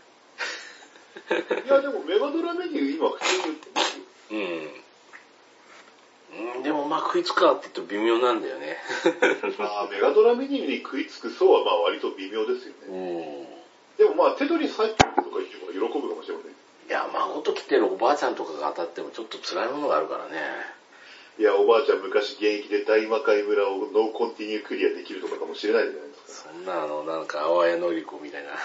[1.30, 1.34] い
[1.68, 4.04] やでもメガドラメニュー今普通に売ってますよ。
[4.32, 4.38] うん。
[6.56, 8.76] うん、でもまあ食いつくかって言うと微妙なんだよね。
[9.58, 13.44] あーメガドラメニューに食いつく層はまあ割と微妙ですようね。
[13.44, 13.46] ん。
[13.98, 16.52] でもまあテトリス入ってるとか言えば喜ぶかもしれません。
[16.52, 16.54] い
[16.92, 20.32] や、孫と来てるおばあちゃんとかが当たってもちょっと辛いものがあるからね。
[21.38, 26.50] いや、おばあちゃん昔現役で大魔界村をノーコンティニュークリアできるとかかもしれないじゃないですか。
[26.50, 28.50] そんなあの、なんか、淡谷のり子みたいな。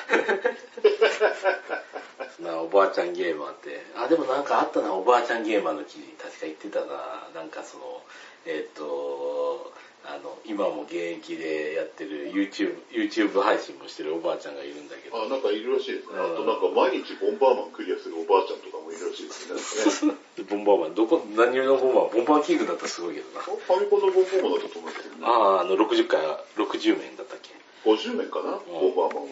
[2.36, 3.80] そんなおばあちゃんゲーマーって。
[3.96, 6.06] あ、でもなんかあったな、おばあちゃんゲーマーの記事。
[6.20, 7.30] 確か言ってたな。
[7.34, 8.04] なんかその、
[8.46, 9.72] えっ、と、
[10.06, 15.18] あの、今も現役でやってる YouTube、YouTube 配信もしてるおばあちゃんがいるんだけど。
[15.18, 16.14] あ、なんかいるらしいですね。
[16.14, 20.14] うんあとなんか毎日ボンバーマンクリアするおばあちゃんとかもいるらしいですね。
[20.46, 23.42] ボンバーマン、どこ、何のボンバーマンボンバーキングだったらすごいけどな。
[23.42, 25.26] ファミコンのボンバーマンだったと思うんですけどね。
[25.26, 26.22] ああ、あの、60回、
[26.60, 27.50] 60面だったっけ
[27.90, 29.30] ？50年かな、ボンバーマンは。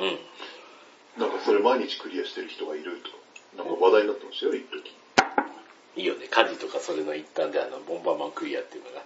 [0.00, 0.18] うん。
[1.18, 3.16] なんかそれ毎日クリアしてる人がいるとか。
[3.56, 4.92] なんか話題になってましたよ、一時。
[5.94, 6.26] いいよね。
[6.30, 9.02] 家事とかそれの一環であの、ボンバーマンクリアっていうのが、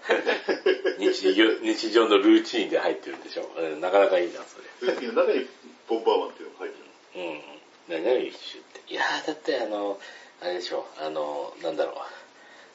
[0.98, 3.50] 日常、日常のルーチンで入ってるんでしょ。
[3.58, 4.94] うんなかなかいいな、それ。
[5.12, 5.46] 中に
[5.88, 7.24] ボンバーマンっていうのが入ってる。
[7.24, 8.04] うん。
[8.04, 8.92] 何何一周って。
[8.92, 9.98] いやーだってあの、
[10.40, 10.86] あれでしょ。
[11.00, 11.94] あの、なんだろう。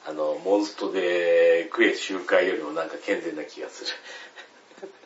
[0.10, 3.92] あの、モンストでクエ周回よりもなんか健全な気がする。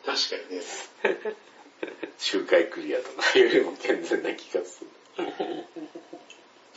[0.04, 1.36] 確かにね。
[2.18, 4.90] 周回クリアとかよりも健全な気がする。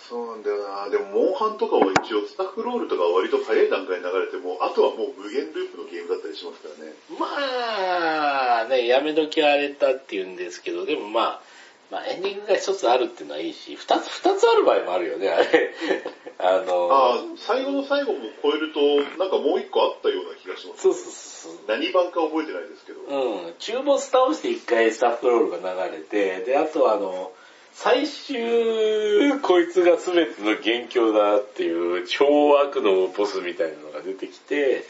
[0.10, 6.94] そうなんだよなでも、モンハンとかは一応スタッフロールとかは割と早い段階に流れても、あとはもう無限ループのゲームだったりしますからね。
[7.20, 11.42] まあ、ね、やめ時は荒れたっていうんですけど、でもまあ、
[11.92, 15.76] まあエンディングが一つあるっていうのはいいし、二つ、二つある場合もあるよね、あれ。
[16.42, 18.80] あの、ああ、最後の最後も超えると、
[19.20, 20.82] なんかもう一個あったような気がします。
[20.82, 21.14] そうそうそう。
[21.68, 23.02] 何番か覚えてないですけど。
[23.02, 23.54] うん。
[23.60, 27.32] 中ボス倒して一回スタッフロールが流れて、で、あとはあの、
[27.74, 34.84] 最終、こいつが全ての元凶だっていう超悪のボスみたいなのが出てきて、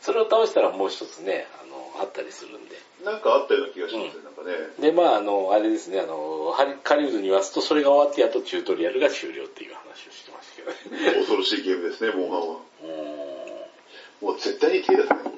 [0.00, 2.76] それを倒したらもう一つね、あの、あったりするんで。
[3.04, 4.52] なんかあったような気がしますね、なんかね。
[4.78, 11.18] で、まああの、あれですね、あの、ハリカリウドに言わすと、それが終わってやっとチュートリアルが終了っていう話をしてましたけどね。
[11.20, 12.56] 恐ろしいゲームですね、モンハンは。
[12.82, 14.28] うーん。
[14.28, 15.33] もう絶対に手出せない。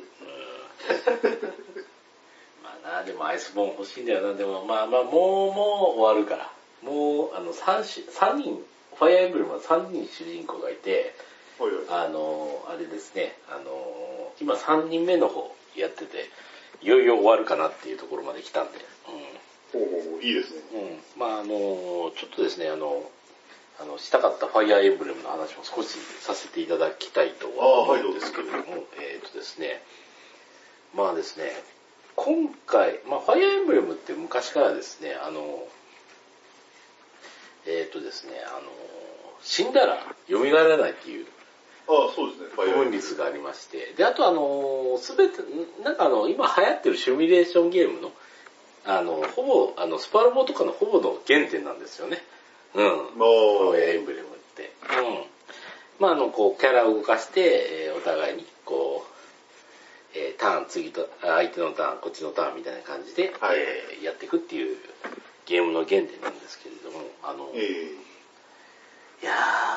[2.62, 4.34] まあな、でもアイスボーン欲しいんだよな。
[4.34, 6.52] でもまあまあ、もう、もう終わるから。
[6.82, 8.64] もう、あの、三し三人、
[8.96, 11.14] ファイアーエンブレムは3人主人公がいて、
[11.58, 11.84] はいはい。
[12.06, 16.28] あの、あれですね、あの、今3人目の方やってて、
[16.82, 18.78] いよいよ終わるかなっていうところまで来たんで。
[19.72, 20.60] ほうほうほういいですね。
[20.72, 20.80] うん。
[20.80, 21.00] うん。
[21.16, 21.48] まああの、
[22.16, 23.10] ちょっとですね、あの、
[23.78, 29.82] あの、したかったファイアーエンブレムの話も少しさせていただきたいとは思うんですけれども、えっ、とですね、
[30.96, 31.52] まあですね、
[32.14, 35.66] 今回、まあファイアーエンブレムって昔からですね、あの、
[37.66, 38.60] えっ、とですね、あの、
[39.42, 41.26] 死んだら蘇らないっていう
[41.88, 45.42] ああ、そうですね、ファイアー分率がありまして、で、あとあの、すべて、
[45.84, 48.12] なんかあの、今流行ってるシミュレーションゲームの、
[48.86, 52.22] あの、ほぼ、あの、スパロボとかのほぼの原点なんですよね。
[52.74, 52.84] うん。
[52.86, 54.72] まファイアあ、ーエンブレムって。
[54.98, 55.24] うん。
[55.98, 57.40] まあ、あの、こう、キャラを動かして、
[57.88, 59.15] えーお互いに、こう、
[60.16, 64.76] えーターン、次と、あ相手のターン、こっちのターンみたいな感じで、はいえーやっていくっていう
[65.44, 67.60] ゲームの原点なんですけれども、あの、え
[69.22, 69.32] いや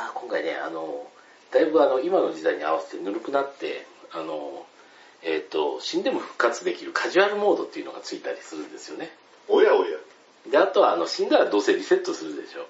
[0.09, 1.07] ー、今回ね、あの、
[1.51, 4.65] だいぶあの、今の時代に合わせてぬるくなって、あの、
[5.21, 9.11] えっ、と、死んでも復活できるカジュアルモードっていうのがついたりするんですよね。
[9.49, 9.97] ー、おやおや。
[10.49, 12.65] で、あとはあの、死んだらどうせリセットするでしょ。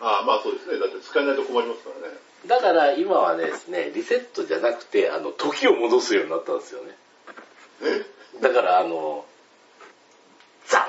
[0.00, 0.78] ああ、まあそうですね。
[0.78, 2.16] だって使えないと困りますからね。
[2.46, 6.96] だから今はねですね、リセットじゃなくて、あの、時を戻すようになったんですよね。
[7.82, 8.40] え？
[8.40, 9.24] だからあの、
[10.66, 10.88] ザバーっ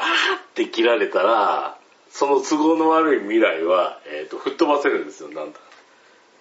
[0.54, 1.78] て切られたら、
[2.10, 5.66] その都合の悪い未来は、えっ、と、吹っ飛ばせるんですよ、なんだか。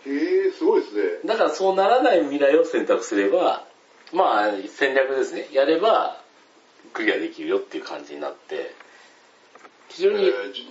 [0.06, 1.02] へえ、すごいですね。
[1.24, 3.64] だからそうならない未来を選択すれば、
[4.12, 5.48] まあ、戦略ですね。
[5.52, 6.20] やれば、
[6.92, 8.74] クリアできるよっていう感じになって、
[9.88, 10.68] 非常に、えーじ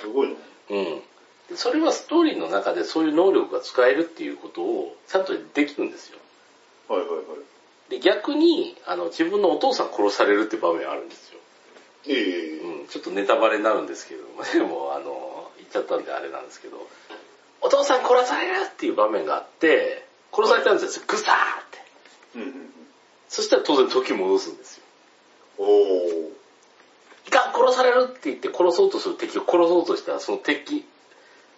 [0.00, 0.34] すごいな。
[0.70, 1.02] うん。
[1.48, 6.18] でそれはストーリーの中でそういう能力が使えるっていうことをちゃんとできるんですよ。
[6.88, 7.90] はいはいはい。
[7.90, 11.38] で、逆に、あの、自分のお父さん殺されるって場面あるんですよ。
[12.08, 16.86] ええうん、ちょっとネタバレになるんですけど、 でも、あの、言っちゃったんであれなんですけど、
[17.60, 21.78] お父さん殺されるっていう場面があって、殺されたんですよ、グサーって。
[22.36, 22.72] うんうんうん。
[23.28, 24.82] そしたら当然時戻すんですよ。
[25.58, 26.32] おー。
[27.26, 30.84] いかん、殺されるって言って殺そうとする敵を殺そうとしたら、その敵、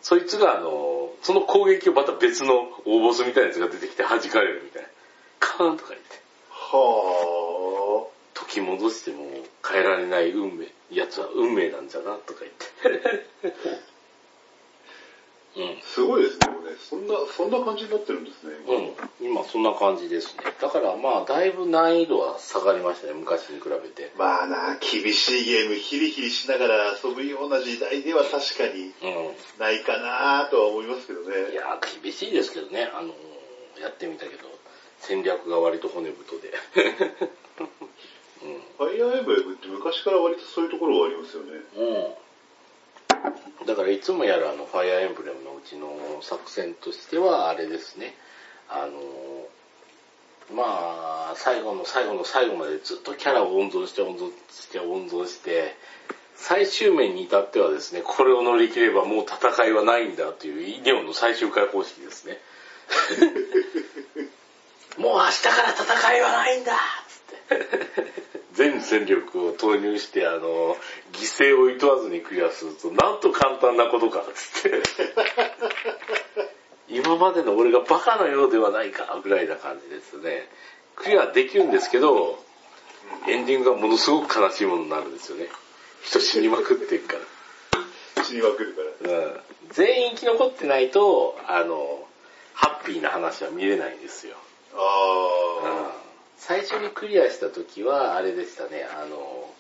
[0.03, 4.89] そいつがあの、その攻撃をまた別の大ボスみたいなやつが出てきて弾かれるみたいな。
[5.41, 6.21] カーンとか言って。
[6.51, 9.25] は時戻しても
[9.67, 13.57] 変えられない運命、やつは運命なんじゃなとか言って。
[15.83, 16.77] すごいですね、もうね。
[16.79, 18.55] そんな、そんな感じになってるんですね。
[19.21, 20.45] うん、今そんな感じですね。
[20.61, 24.13] だからまあ、だいぶ難易度は下がりましたね、昔に比べて。
[24.17, 31.25] まあな、厳しいゲームヒリヒリしながら遊ぶような時代では確かにうないかなとは思いますけどん。
[31.25, 31.55] いね。
[31.55, 33.29] やー、厳しいですけどね、あのー
[33.81, 34.49] やってみたけど、
[34.99, 36.53] 戦略が割と骨太で。
[38.79, 41.61] ファイアーエンブレムって昔から割とそういうところはありますよね。
[41.77, 42.15] うん。
[43.67, 48.17] だからいつもやるあの、ファイアーエンブレムのうちの作戦としては、あれですね。
[48.69, 55.77] あのー、まあ、最後の最後の最後までずっとキャラを温存して温存して温存して、
[56.37, 62.41] 最終面に至ってはですね、これを乗り切ればもう戦いはないんだという医療の最終回方式ですね。
[64.97, 66.79] もう明日から戦いはないんだ
[67.09, 68.28] つって。
[68.79, 70.77] 全戦力を投入して、あの、
[71.13, 74.83] 犠牲をいとわずにクリアすると、なんと簡単なことか、つって。
[76.89, 80.49] 今までの俺がバカのようではないか、ぐらいな感じですね。
[80.97, 82.43] クリアできるんですけど、
[83.27, 85.49] エンディングがものすごく悲しいものになるんですよね。
[86.03, 87.17] 人死にまくっていくか
[88.17, 88.25] ら。
[88.25, 89.15] 死にまくるから。
[89.15, 92.07] うん全員生き残ってないと、あの、
[92.55, 94.37] ハッピーな話は見れないんですよ。
[94.75, 95.98] あ
[96.39, 99.51] 最初にクリアした時は、あれでしたね、あの、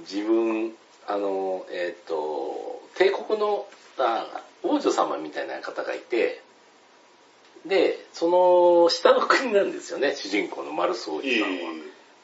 [0.00, 0.72] 自分、
[1.06, 3.66] あの、えっ、と、帝国の
[3.98, 6.42] あ王女様みたいな方がいて、
[7.64, 11.56] で、その下の国なんですよね、主人公のマルス王子さんは。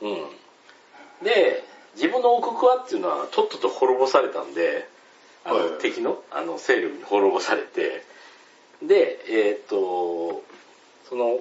[0.03, 1.25] うん。
[1.25, 1.63] で、
[1.95, 4.87] 自分の王国はっていうのはとっとと滅ぼされたんで、
[5.45, 8.05] あの、はい敵のあの勢力に滅ぼされて、
[8.83, 10.43] で、えっ、と、
[11.09, 11.41] その、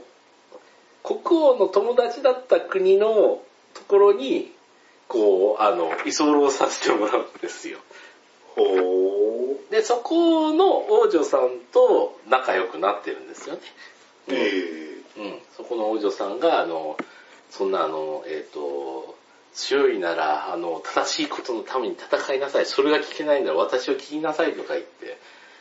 [1.04, 3.42] 国王の友達だった国の
[3.74, 4.52] ところに、
[5.08, 7.80] こう、あの、居候させてもらうんですよ。
[8.56, 9.72] ほー。
[9.72, 13.62] で、そこの王女さんと仲良くなってるんですよね。
[14.28, 14.42] うんえ
[15.18, 16.98] うん、そこの王女さんが、あの、
[17.50, 19.18] そんなあの、えっ、と、
[19.54, 22.66] 強いなら、あの、正しいことのために戦いなさい。
[22.66, 25.18] それが聞けないなら私を聞きなさいとか言って、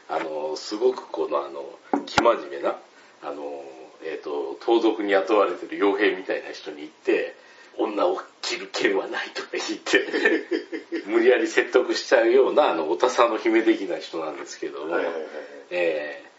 [0.09, 1.65] あの、すごくこのあの、
[2.07, 2.77] 生真面目な、
[3.23, 3.65] あの、
[4.05, 7.35] えっ、と、盗賊に雇われてる傭兵みたいな人に言って、
[7.79, 14.87] 女を切る剣はないとか言って、 無理やり説得しちゃうような、あの、おたさの姫的な人なんですけどー。
[14.87, 15.25] も、はいはいはい。
[15.71, 16.31] ええ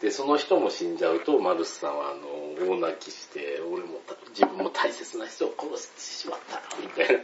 [0.00, 7.22] で、その人も死んじゃうと、マルスさんは、あの、大泣きして、俺もた、自分も大切な人を殺してしまった、みたいな。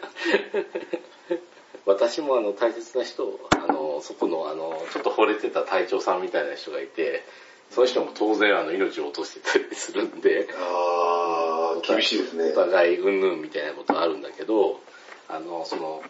[1.84, 7.24] 私もあの、大切な人を、あの、そこの、あの、ちょっと惚れてた隊長さんみたいな人がいて、
[7.72, 12.54] その人も当然、あの、命を落としてたりするんで、あー、厳しいですねお。
[12.54, 14.80] 互い、うんぬんみたいなことあるんだけど、
[15.28, 16.02] あの、その、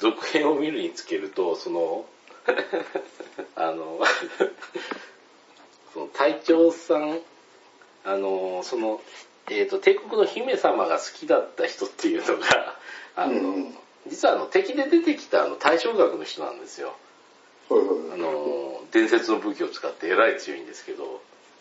[0.00, 2.06] 続編を見るにつけると、その、
[3.54, 4.00] あの、
[5.94, 7.20] その隊長さん、
[8.04, 9.00] あの、その、
[9.48, 12.78] えっ、と、帝国の姫様が好きだった人っていうのが、
[13.14, 16.94] あの、うんうん実はあの、敵で出てきたあの、対象学の人なんですよ。
[17.68, 18.20] はいはいあはい。
[18.20, 21.20] の、伝説の武器を使ってえらい強いんですけど、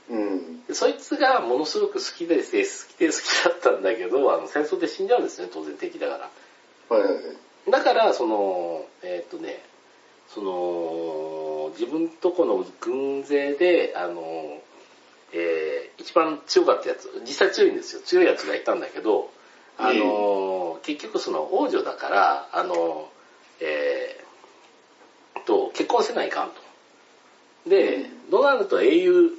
[0.09, 0.65] うん。
[0.67, 2.51] でそいつがものすごく好きで、好き
[2.99, 6.17] で好きだったんだけど、あの、戦争で死んじゃうんですね、当然敵だか
[6.89, 6.95] ら。
[6.95, 7.71] はいはいはい。
[7.71, 9.63] だから、その、えーっとね、
[10.27, 14.61] その、自分とこの軍勢で、あの、
[15.33, 18.01] えー一番強かったやつ、実際強いんですよ。
[18.03, 19.31] 強いやつがいたんだけど、
[19.77, 23.09] あの、結局その王女だから、あの、
[23.59, 23.94] えー
[25.95, 27.69] 婚せないかんと。
[27.69, 29.31] で、ドナルドは英雄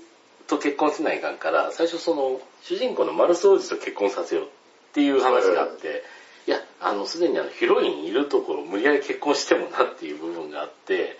[0.46, 4.48] と結婚せないかんから、最初その、主人公のマルス王子と結婚させようっ
[4.94, 6.02] ていう話があって、
[6.46, 11.18] いや、ああの、すでにあの、ヒロインいるところ無理やり結婚してもなっていう部分があって、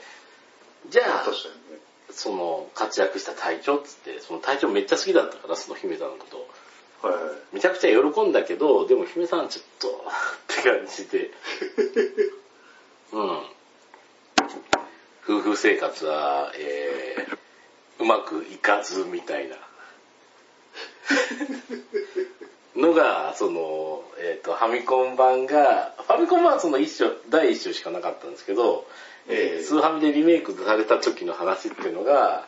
[0.89, 1.27] じゃあ。
[2.11, 7.07] その、活躍した隊長っつって、その隊長めっちゃ好きだったから、その姫さんのこと。
[7.07, 7.35] はいはい。
[7.53, 11.31] めちゃくちゃ喜んだけど、でも姫さんちょっと、って感じで。
[13.13, 13.43] うん。
[15.29, 19.57] 夫婦生活は、えー、うまくいかずみたいな。
[22.77, 28.97] のが、その、えっ、と、ファミコン版が、ファミコン版はその一章、第一章しかなかったんですけど、えー
[29.29, 32.47] ええスーファミでリメイクされた時の話っていうのが、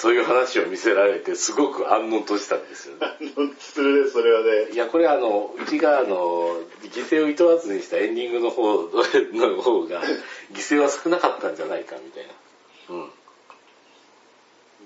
[0.00, 3.00] そういう話を見せられて、すごく安穏としたんですよね。
[3.02, 4.72] あの、するね、それはね。
[4.72, 10.02] いや、これあの、うちがあの、犠牲をいとわずにしたエンディングの方の方が、
[10.52, 12.32] 犠牲は少なかったんじゃないか、みたいな。
[12.94, 13.10] うん。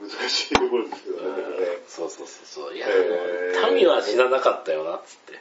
[0.01, 1.21] 難しいところですよね。
[1.87, 2.77] そうそうそうそう。
[2.77, 2.95] いや、で
[3.63, 5.39] も民は死ななかったよな、つって。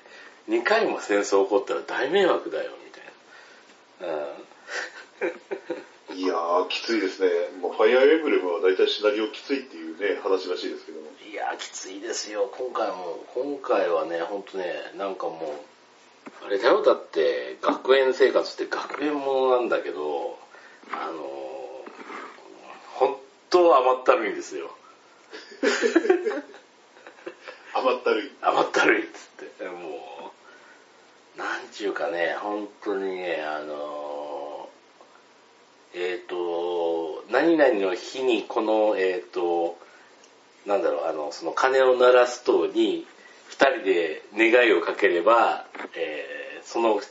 [0.50, 4.18] 2回も戦争起こったら大迷惑だよ、みたいな。
[4.18, 5.83] うん。
[6.16, 7.30] いやー、きついですね。
[7.60, 11.08] もうファイアーエンブレムは大体シナリオきついっていうね、話らしいですけども。
[11.30, 12.52] いや、きついですよ。
[12.56, 15.44] 今回も、今回はね、ほんとね、なんかもう、
[16.46, 20.38] あれだよ、だって、学園生活って学園ものなんだけど、
[20.92, 21.24] あの、
[22.94, 23.18] ほん
[23.50, 24.70] と甘ったるいんですよ。
[27.74, 28.32] 甘ったるい。
[28.42, 29.66] 甘ったるいっつって。
[29.66, 30.32] も
[31.36, 34.13] う、なんちゅうかね、本当にね、あの、
[35.94, 39.78] えっ、と、何々の日にこの、えっ、と、
[40.66, 43.06] なんだろう、あの、その鐘を鳴らすとに、
[43.48, 45.66] 二人で願いをかければ、
[45.96, 47.02] えーその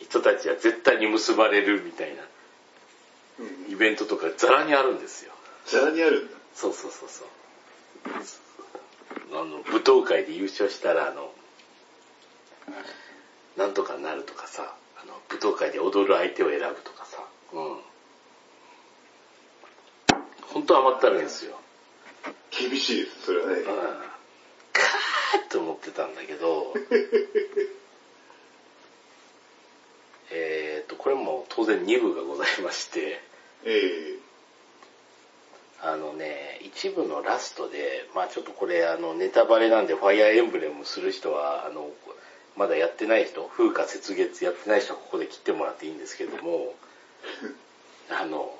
[0.00, 2.22] 人たちは絶対に結ばれるみたいな
[3.40, 3.72] うん。
[3.72, 5.32] イベントとかザラにあるんですよ。
[5.66, 6.32] ざらにあるんだ。
[6.54, 7.28] そうそうそうそう。
[9.32, 11.32] あの、舞踏会で優勝したら、あの、
[13.56, 17.78] なんとかなるとかさ、あの、舞踏会で踊る相手を選ぶとかさ、うん。
[20.52, 21.58] 本当甘ったるいんですよ。
[22.50, 23.64] 厳しいです、それはねうん。。
[23.64, 26.74] カーって思ってたんだけど、
[30.30, 33.20] えーと、これも当然2部がございまして、
[33.64, 34.16] え
[35.84, 41.90] あのね、一部のラストで、まあちょっとこれあのネタバレなんでファイアーエンブレムする人は、あの、
[42.56, 46.74] まだやってない人、風化雪月やってない人はここで切ってもらっていいんですけども、
[48.10, 48.54] あの、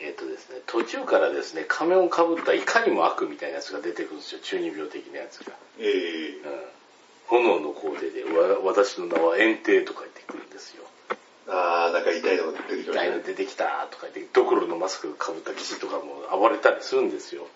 [0.00, 5.52] えっ、とですね、途中からですね、仮面をかぶったいかにも悪みたいなやつが出てくるんですよ、中二病的なやつが。
[5.78, 6.76] ええうん。
[7.26, 10.84] 炎のコーデで、わ私の名は炎帝とか言ってくるんですよ。
[11.10, 11.16] え
[11.48, 12.98] あー、なんか痛いのが出てきたね。
[12.98, 17.46] 痛いの出てきたとか言って、ドクロのマスクかぶった騎士とかも暴れたりするんですよ。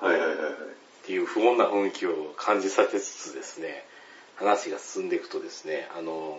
[0.00, 0.52] はいはいはいはい。
[0.52, 3.84] っていう不穏な雰囲気を感じさせつつですね、
[4.36, 6.38] 話が進んでいくとですね、あの、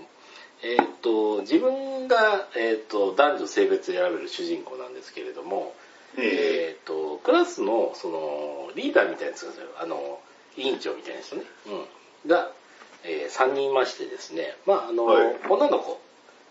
[0.64, 5.74] えっ、と、自分が、えっ、と、男女性別で選べる主人公なんですけれども、
[6.18, 9.52] ええっ、と、クラスの、その、リーダーみたいなやつが。
[9.80, 10.20] あの、
[10.58, 11.44] 委員長みたいな人ね。
[12.24, 12.30] うん。
[12.30, 12.52] が、
[13.04, 16.00] え3人いましてですね、まあ、あの、はい女の子、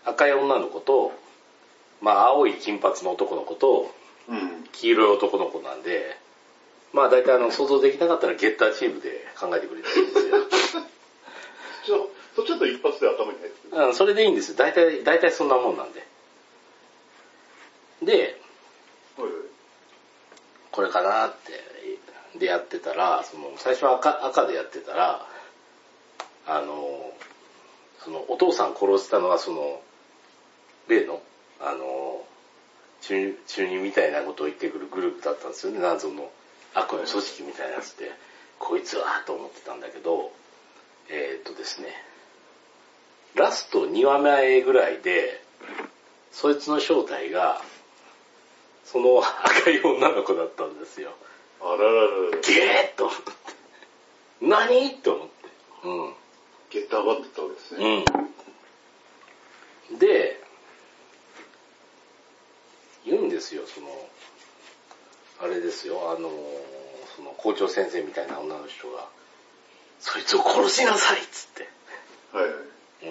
[0.03, 1.13] 赤い女の子と、
[2.01, 3.93] まあ、青い金髪の男の子と、
[4.29, 4.63] えうん。
[4.71, 6.17] 黄色い男の子なんで、
[6.93, 12.09] まあ大体あの想像できなかったらゲッターチームで考えてくれてるんですよ。
[12.35, 13.87] そっちょっと一発で頭に入ってくる。
[13.87, 14.57] うん、それでいいんですよ。
[14.57, 16.05] 大体、大体そんなもんなんで。
[18.03, 19.31] で、はいはい。
[20.71, 25.27] これかなって、でやってたら、その、最初は赤、赤でやってたら、
[26.47, 27.11] あの、
[28.03, 29.81] その、お父さん殺したのはその、
[30.87, 31.21] 例の、
[31.59, 32.25] あの、
[33.01, 35.79] 中、中二みたいなことを言ってくるグループだったんですよね。
[35.79, 36.31] 謎の
[36.73, 38.11] 悪の組織みたいなやつで、
[38.59, 40.31] こいつはと思ってたんだけど、
[41.09, 41.87] えーっとですね、
[43.35, 45.43] ラスト2話目ぐらいで、
[46.31, 47.61] そいつの正体が、
[48.85, 51.13] その赤い女の子だったんですよ。
[51.61, 52.31] あらららら。
[52.41, 53.31] ゲーッと思って。
[54.41, 54.95] 何？
[54.95, 55.31] と思って。
[56.71, 58.05] ゲッターバったわけですね。
[59.89, 59.93] うん。
[59.93, 59.99] うん。
[59.99, 60.41] で、
[63.05, 63.87] 言うんですよ、その、
[65.41, 66.29] あれですよ、あの、
[67.15, 69.07] その校長先生みたいな女の人が、
[69.99, 71.69] そいつを殺しなさいっつって。
[72.31, 72.53] はいはい。
[73.03, 73.09] うん。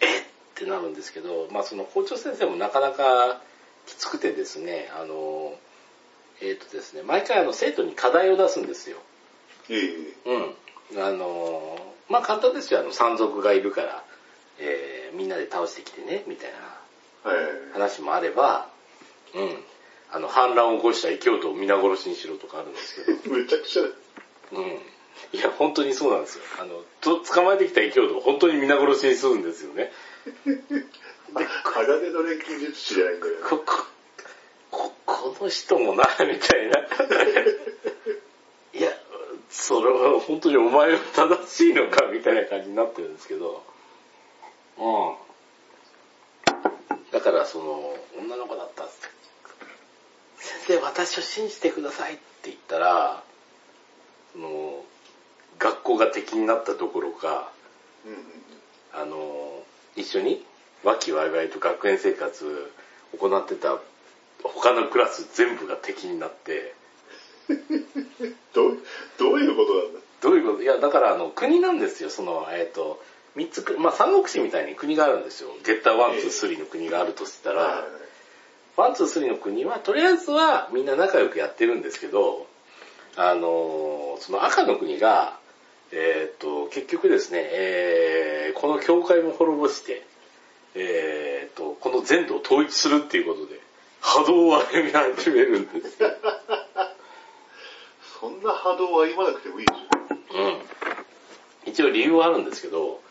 [0.00, 0.22] えっ？
[0.54, 3.40] てなるんですけど、まあその校長先生もなかなか
[3.86, 5.54] きつくてですね、あの、
[6.40, 8.98] えっ、とですね、毎回あの生徒に課題を出すんですよ。
[9.68, 9.78] え
[10.26, 10.30] え
[10.94, 11.02] うん。
[11.02, 11.78] あの、
[12.08, 14.04] まあ簡単ですよ、あの山賊がいるから、
[14.58, 16.76] えーみんなで倒してきてね、みたいな。
[17.72, 18.68] 話もあれば、
[19.34, 19.58] うん。
[20.10, 23.88] あの、反乱を起こした異教徒を皆殺しにしろとかあるんですけど、 めちゃくちゃだ。
[24.52, 24.78] うん。
[25.32, 26.44] いや、本当にそうなんですよ。
[26.60, 29.92] あの、と捕まえてきた生き物を本当に皆殺しにするんですよね。
[31.34, 33.34] 鋼の錬金術師じゃないんだよ。
[33.44, 33.84] こ、こ、
[34.70, 36.78] こ、この人もな、みたいな。
[38.72, 38.90] いや、
[39.50, 43.64] それは本当にお前は正しいのか、みたいな感じになってるんですけど。
[44.78, 45.16] うん。
[47.10, 49.16] だから、その、女の子だったっつって、
[50.38, 53.22] 先生、私を信じてくださいって言ったら、
[54.32, 54.84] その、
[55.58, 57.50] 学校が敵になったどころか、
[58.04, 58.18] うんうん
[58.92, 59.62] あの、
[59.94, 60.44] 一緒に
[60.84, 62.72] 和気わいわいと学園生活
[63.18, 63.78] 行ってた
[64.42, 66.74] 他のクラス全部が敵になって、
[68.54, 68.78] どう、
[69.18, 70.00] どういうことなんだ？
[70.22, 70.62] どういうこと？
[70.62, 73.02] いや、だからあの、国なんですよ、その、えっ、と、
[73.34, 75.50] 三つく、まあ、三国志みたいに国があるんですよ。
[75.64, 77.86] ゲッターワン、ツー、スリーの国があるとしたら、
[78.76, 82.46] ワン、ツー、スリーの国は、とりあえずはみんな仲良くやってるんですけど、
[83.16, 85.38] あの、その赤の国が、
[85.92, 90.02] えっ、と、結局ですね、えーこの教会も滅ぼして、
[90.74, 93.60] えっ、と、この全土を統一するっていうことで、
[94.00, 96.10] 波動を歩み始めるんですよ。
[98.20, 99.78] そんな波動を歩まなくてもいいでし
[100.32, 100.62] うん。
[101.66, 103.02] 一応理由はあるんですけど、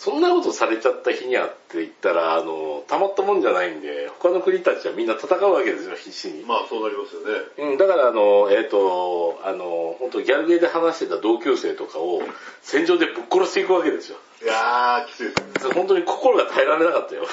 [0.00, 6.46] そんなことされちゃった日にはって言ったら、あの、たまったもんじゃないんで、他の国たちはみんな戦うわけですよ、必死にょ。。
[6.46, 7.72] まあそうなりますよね。
[7.72, 12.22] うん、だからあの、えっ、と、あの、本当ギャルゲーで話してた同級生とかを
[12.62, 14.16] 戦場でぶっ殺していくわけですよ。
[14.42, 15.74] いやー、きついですね。
[15.74, 17.26] 本当に心が耐えられなかったよ。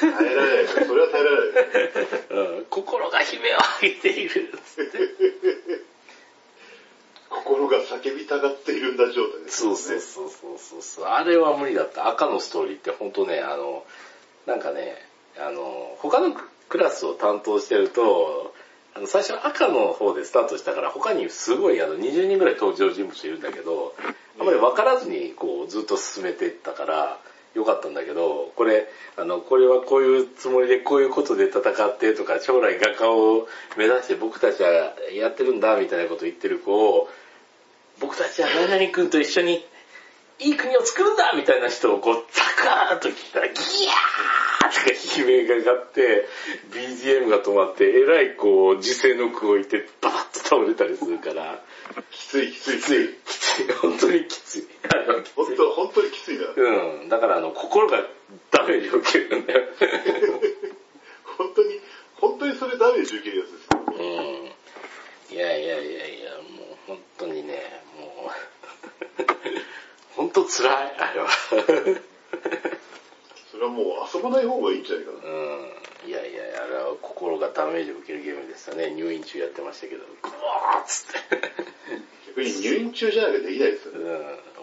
[0.00, 0.66] 耐えられない。
[0.66, 2.56] それは耐えられない。
[2.58, 4.58] うん、心が悲鳴を上げている。
[7.30, 9.76] 心が叫びたがっているんだ状態ですそうね。
[9.76, 11.04] そうそうそうそうそう。
[11.06, 12.08] あれは無理だった。
[12.08, 13.84] 赤のストーリーって本当ね、あの、
[14.46, 14.96] なんかね、
[15.38, 16.34] あの、他の
[16.68, 18.54] クラスを担当してると、
[18.94, 23.94] あの最初赤の方でスタートしたから他にすごいあの20人ぐらい登場人物いるんだけど、
[24.40, 27.20] あまり分からずにこうずっと進めていったから
[27.54, 37.08] よかったんだけど、これ、あの、これはこういうつもりでこういうことで戦ってとか将来画家を目指して僕たちはやってるんだみたいなこと言ってる子を、
[38.00, 39.64] 僕たちは何々君と一緒に
[40.40, 42.42] いい国を作るんだみたいな人をこうザ
[42.88, 46.26] カーッと聞いたらギヤーとか悲鳴が上がって
[46.70, 51.60] BGM が止まってえらいこう時勢の句を言ってバタッと倒れたりするから
[52.10, 52.78] きついきつい。
[52.78, 53.08] きつい。
[53.24, 53.72] きつい。
[53.80, 54.68] 本当にきつい。
[55.34, 56.46] 本当、本当にきついな。
[56.56, 57.08] うん。
[57.08, 58.06] だからあの心が
[58.50, 59.66] ダメージを受けるんだよ。
[61.38, 61.80] 本当に、
[62.16, 63.66] 本当にそれダメージ受けるやつです。
[63.72, 63.84] よ。
[63.88, 65.34] うん。
[65.36, 69.24] いやいやいやいやもう本当にねもう
[70.16, 70.94] 本当辛い。
[70.98, 71.28] あれは
[73.58, 75.18] それはもう遊ばない方がいいんじゃないかな。
[75.18, 75.34] う
[75.66, 78.94] んいやいや、あれは心がダメージを受けるゲームでしたね。
[78.94, 81.42] 入院中やってましたけど、グワーッつって。
[82.28, 83.98] 逆に入院中じゃなきゃできないですよね。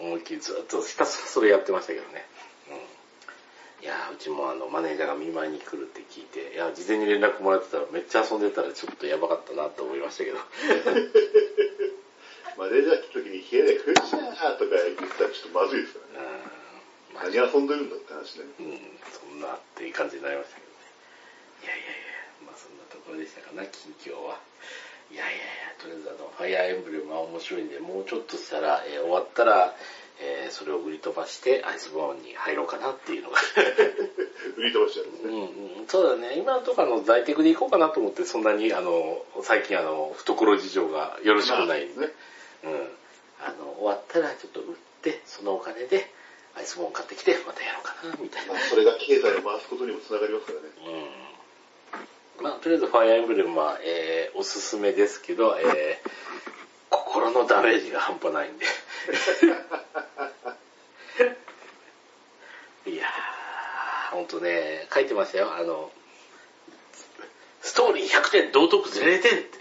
[0.00, 2.24] ん、思いっきりずっとひたすらそれやってましたけどね。
[2.72, 10.38] うん、いや、うちもあの、マネージャーが見舞いに来るって聞いて、いや、事前に連絡もらってたらめっちゃ遊んでたらちょっとやばかったなと思いましたけど。
[12.56, 16.26] マネージャー来た時に部屋でフッシャーとか言ったらちょっとまずいですからね。
[16.26, 16.55] うん、まあ
[17.22, 18.44] 何遊んでるんだって話ね。
[18.60, 18.80] うん、
[19.12, 20.76] そんなっていう感じになりましたけどね。
[21.64, 24.38] いやいやいや、まあそんなところでしたかな、近況は。
[25.10, 29.74] いやいやいや、とりあえずあの、ファイアーエンブレムは面白いんで、もうちょっとしたら、えー終わったら、
[30.20, 33.38] えーそれを売り飛ばして、アイスボーンに入ろうかなっていうのが。
[34.56, 35.50] 売り飛ばしちゃうんですうんね。
[35.80, 36.38] うん、そうだね。
[36.38, 42.06] 今のところあの、在宅で行こうかなと思って、そんなに、あの、最近あの、懐事情がよろしくないんで。
[42.06, 42.12] ね。
[42.64, 42.96] うん。
[43.40, 46.10] あの、終わったらちょっと売って、そのお金で、
[46.56, 48.62] アイスボーン買ってきて、またやろうかな、みたいなまあ。
[48.62, 50.68] それが経済を回すことにもつながりますからね。
[52.38, 56.08] うんまあ、とりあえずファイアーエンブレムは、えー、おすすめですけど、えー、
[56.90, 58.66] 心のダメージが半端ないんで。
[62.86, 65.54] いやー、ほんとね、書いてましたよ。
[65.54, 65.90] あの、
[67.62, 69.58] ストーリー100点、道徳0点って。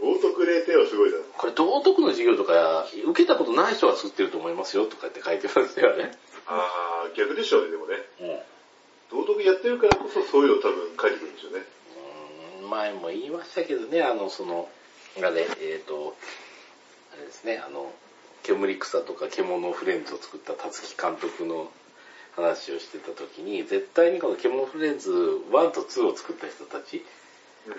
[0.00, 1.18] 道徳0点はすごいな。
[1.36, 6.12] これ道徳の授業とか、受けたことない人が作ってると思いますよ、とかって書いてますよね。
[6.46, 7.96] あー、逆でしょうね、でもね。
[8.20, 9.24] うん。
[9.24, 11.64] 道徳やってるからこそそういうの多分書いてくるんでしょうね。
[12.60, 14.68] うーん前も言いましたけどね、あの、その、
[15.18, 16.16] あれ、えっ、と、
[17.12, 17.92] あれですね、あの、
[18.42, 21.70] 煙草とか獣フレンズを作った辰木監督の
[22.36, 27.04] 話をしてた時に、絶対にこの獣フレンズ1と2を作った人たち、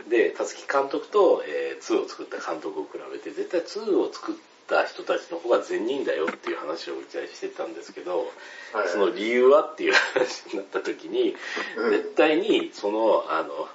[0.10, 4.36] で、辰木監督と、えー2を作った監督を比べて、絶対2を作っ
[4.68, 8.32] た人たちの方が善人だよっていう話を打ち合いしてたんですけど、
[8.74, 8.90] はい。
[8.90, 11.36] その理由はっていう話になった時に、
[11.78, 11.92] うん。
[11.92, 13.68] 絶対に、その、あの、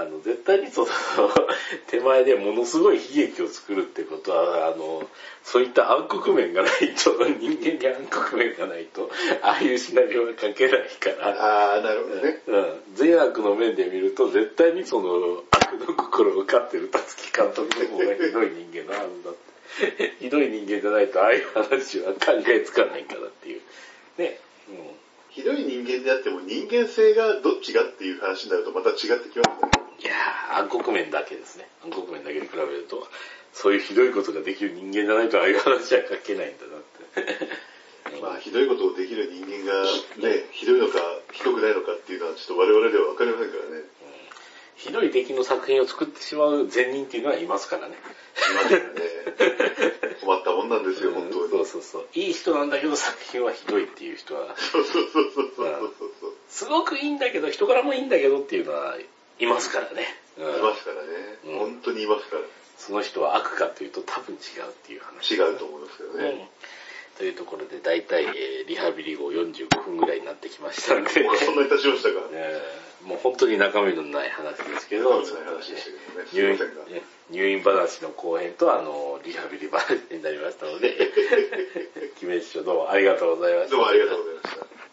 [0.00, 0.88] あの、絶対にその、
[1.88, 5.08] 手前でものすごい悲劇を作るってことは、あの、
[5.42, 9.10] そういった暗黒面がないと、人間に暗黒面がないと、
[9.42, 12.42] ああいうシナリオが書けないから、ああ、なるほどね。
[12.46, 19.50] うん、善悪の面で見ると、絶対にその、悪の心を飼ってる辰木監督の方がひどい人間のはずだって。
[20.18, 23.60] ひどい人間じゃないと、ああいう話は考えつかないからっていう。
[24.18, 24.40] ね。
[24.68, 29.79] うんひどい人間であっても人間性がどっちがっていう話になるとまた違ってきますね。
[30.00, 31.68] いやー、暗黒面だけですね。
[31.84, 33.06] 暗黒面だけで比べると、
[33.52, 37.60] そういうひどいことができる人間じゃないと、ああいう話は書けないんだなって。
[38.22, 39.84] まあ、ひどいことをできる人間が
[40.16, 40.98] ね、ひどいのか、
[41.32, 43.84] ひどくないのかっていうのはちょっと我々では分かりませんからね。
[44.76, 47.96] ひどい出来の作品を作ってしまう善人っていうのはいますからね。
[47.96, 48.80] いますね。
[50.24, 51.50] 困ったもんなんですよ、本当に。
[51.50, 52.06] そうそうそう。
[52.14, 56.34] いい人なんだけど作品はひどいっていう人は、そうそうそうそうそうそう。
[56.48, 58.96] すごくいいんだけど、人柄もいいんだけどっていうのは
[59.40, 60.06] いますからね。
[60.38, 61.08] うんいますからね。
[61.44, 62.42] うん本当にいますから。
[62.78, 65.34] その人は悪かというと多分違うっていう話。
[65.34, 66.28] 違うと思いますけどね。
[66.30, 66.48] うん
[67.20, 72.24] というところで、大体、えーリハビリ後45分ぐらいになってきましたので、もうそんなに経ちましたか。
[72.32, 75.22] えーもう本当に中身のない話ですけど、
[77.30, 80.96] 入院話の後編と、あの、リハビリ話になりましたので、
[82.22, 83.70] 鬼滅書どうもありがとうございました。
[83.70, 84.89] どうもありがとうございました。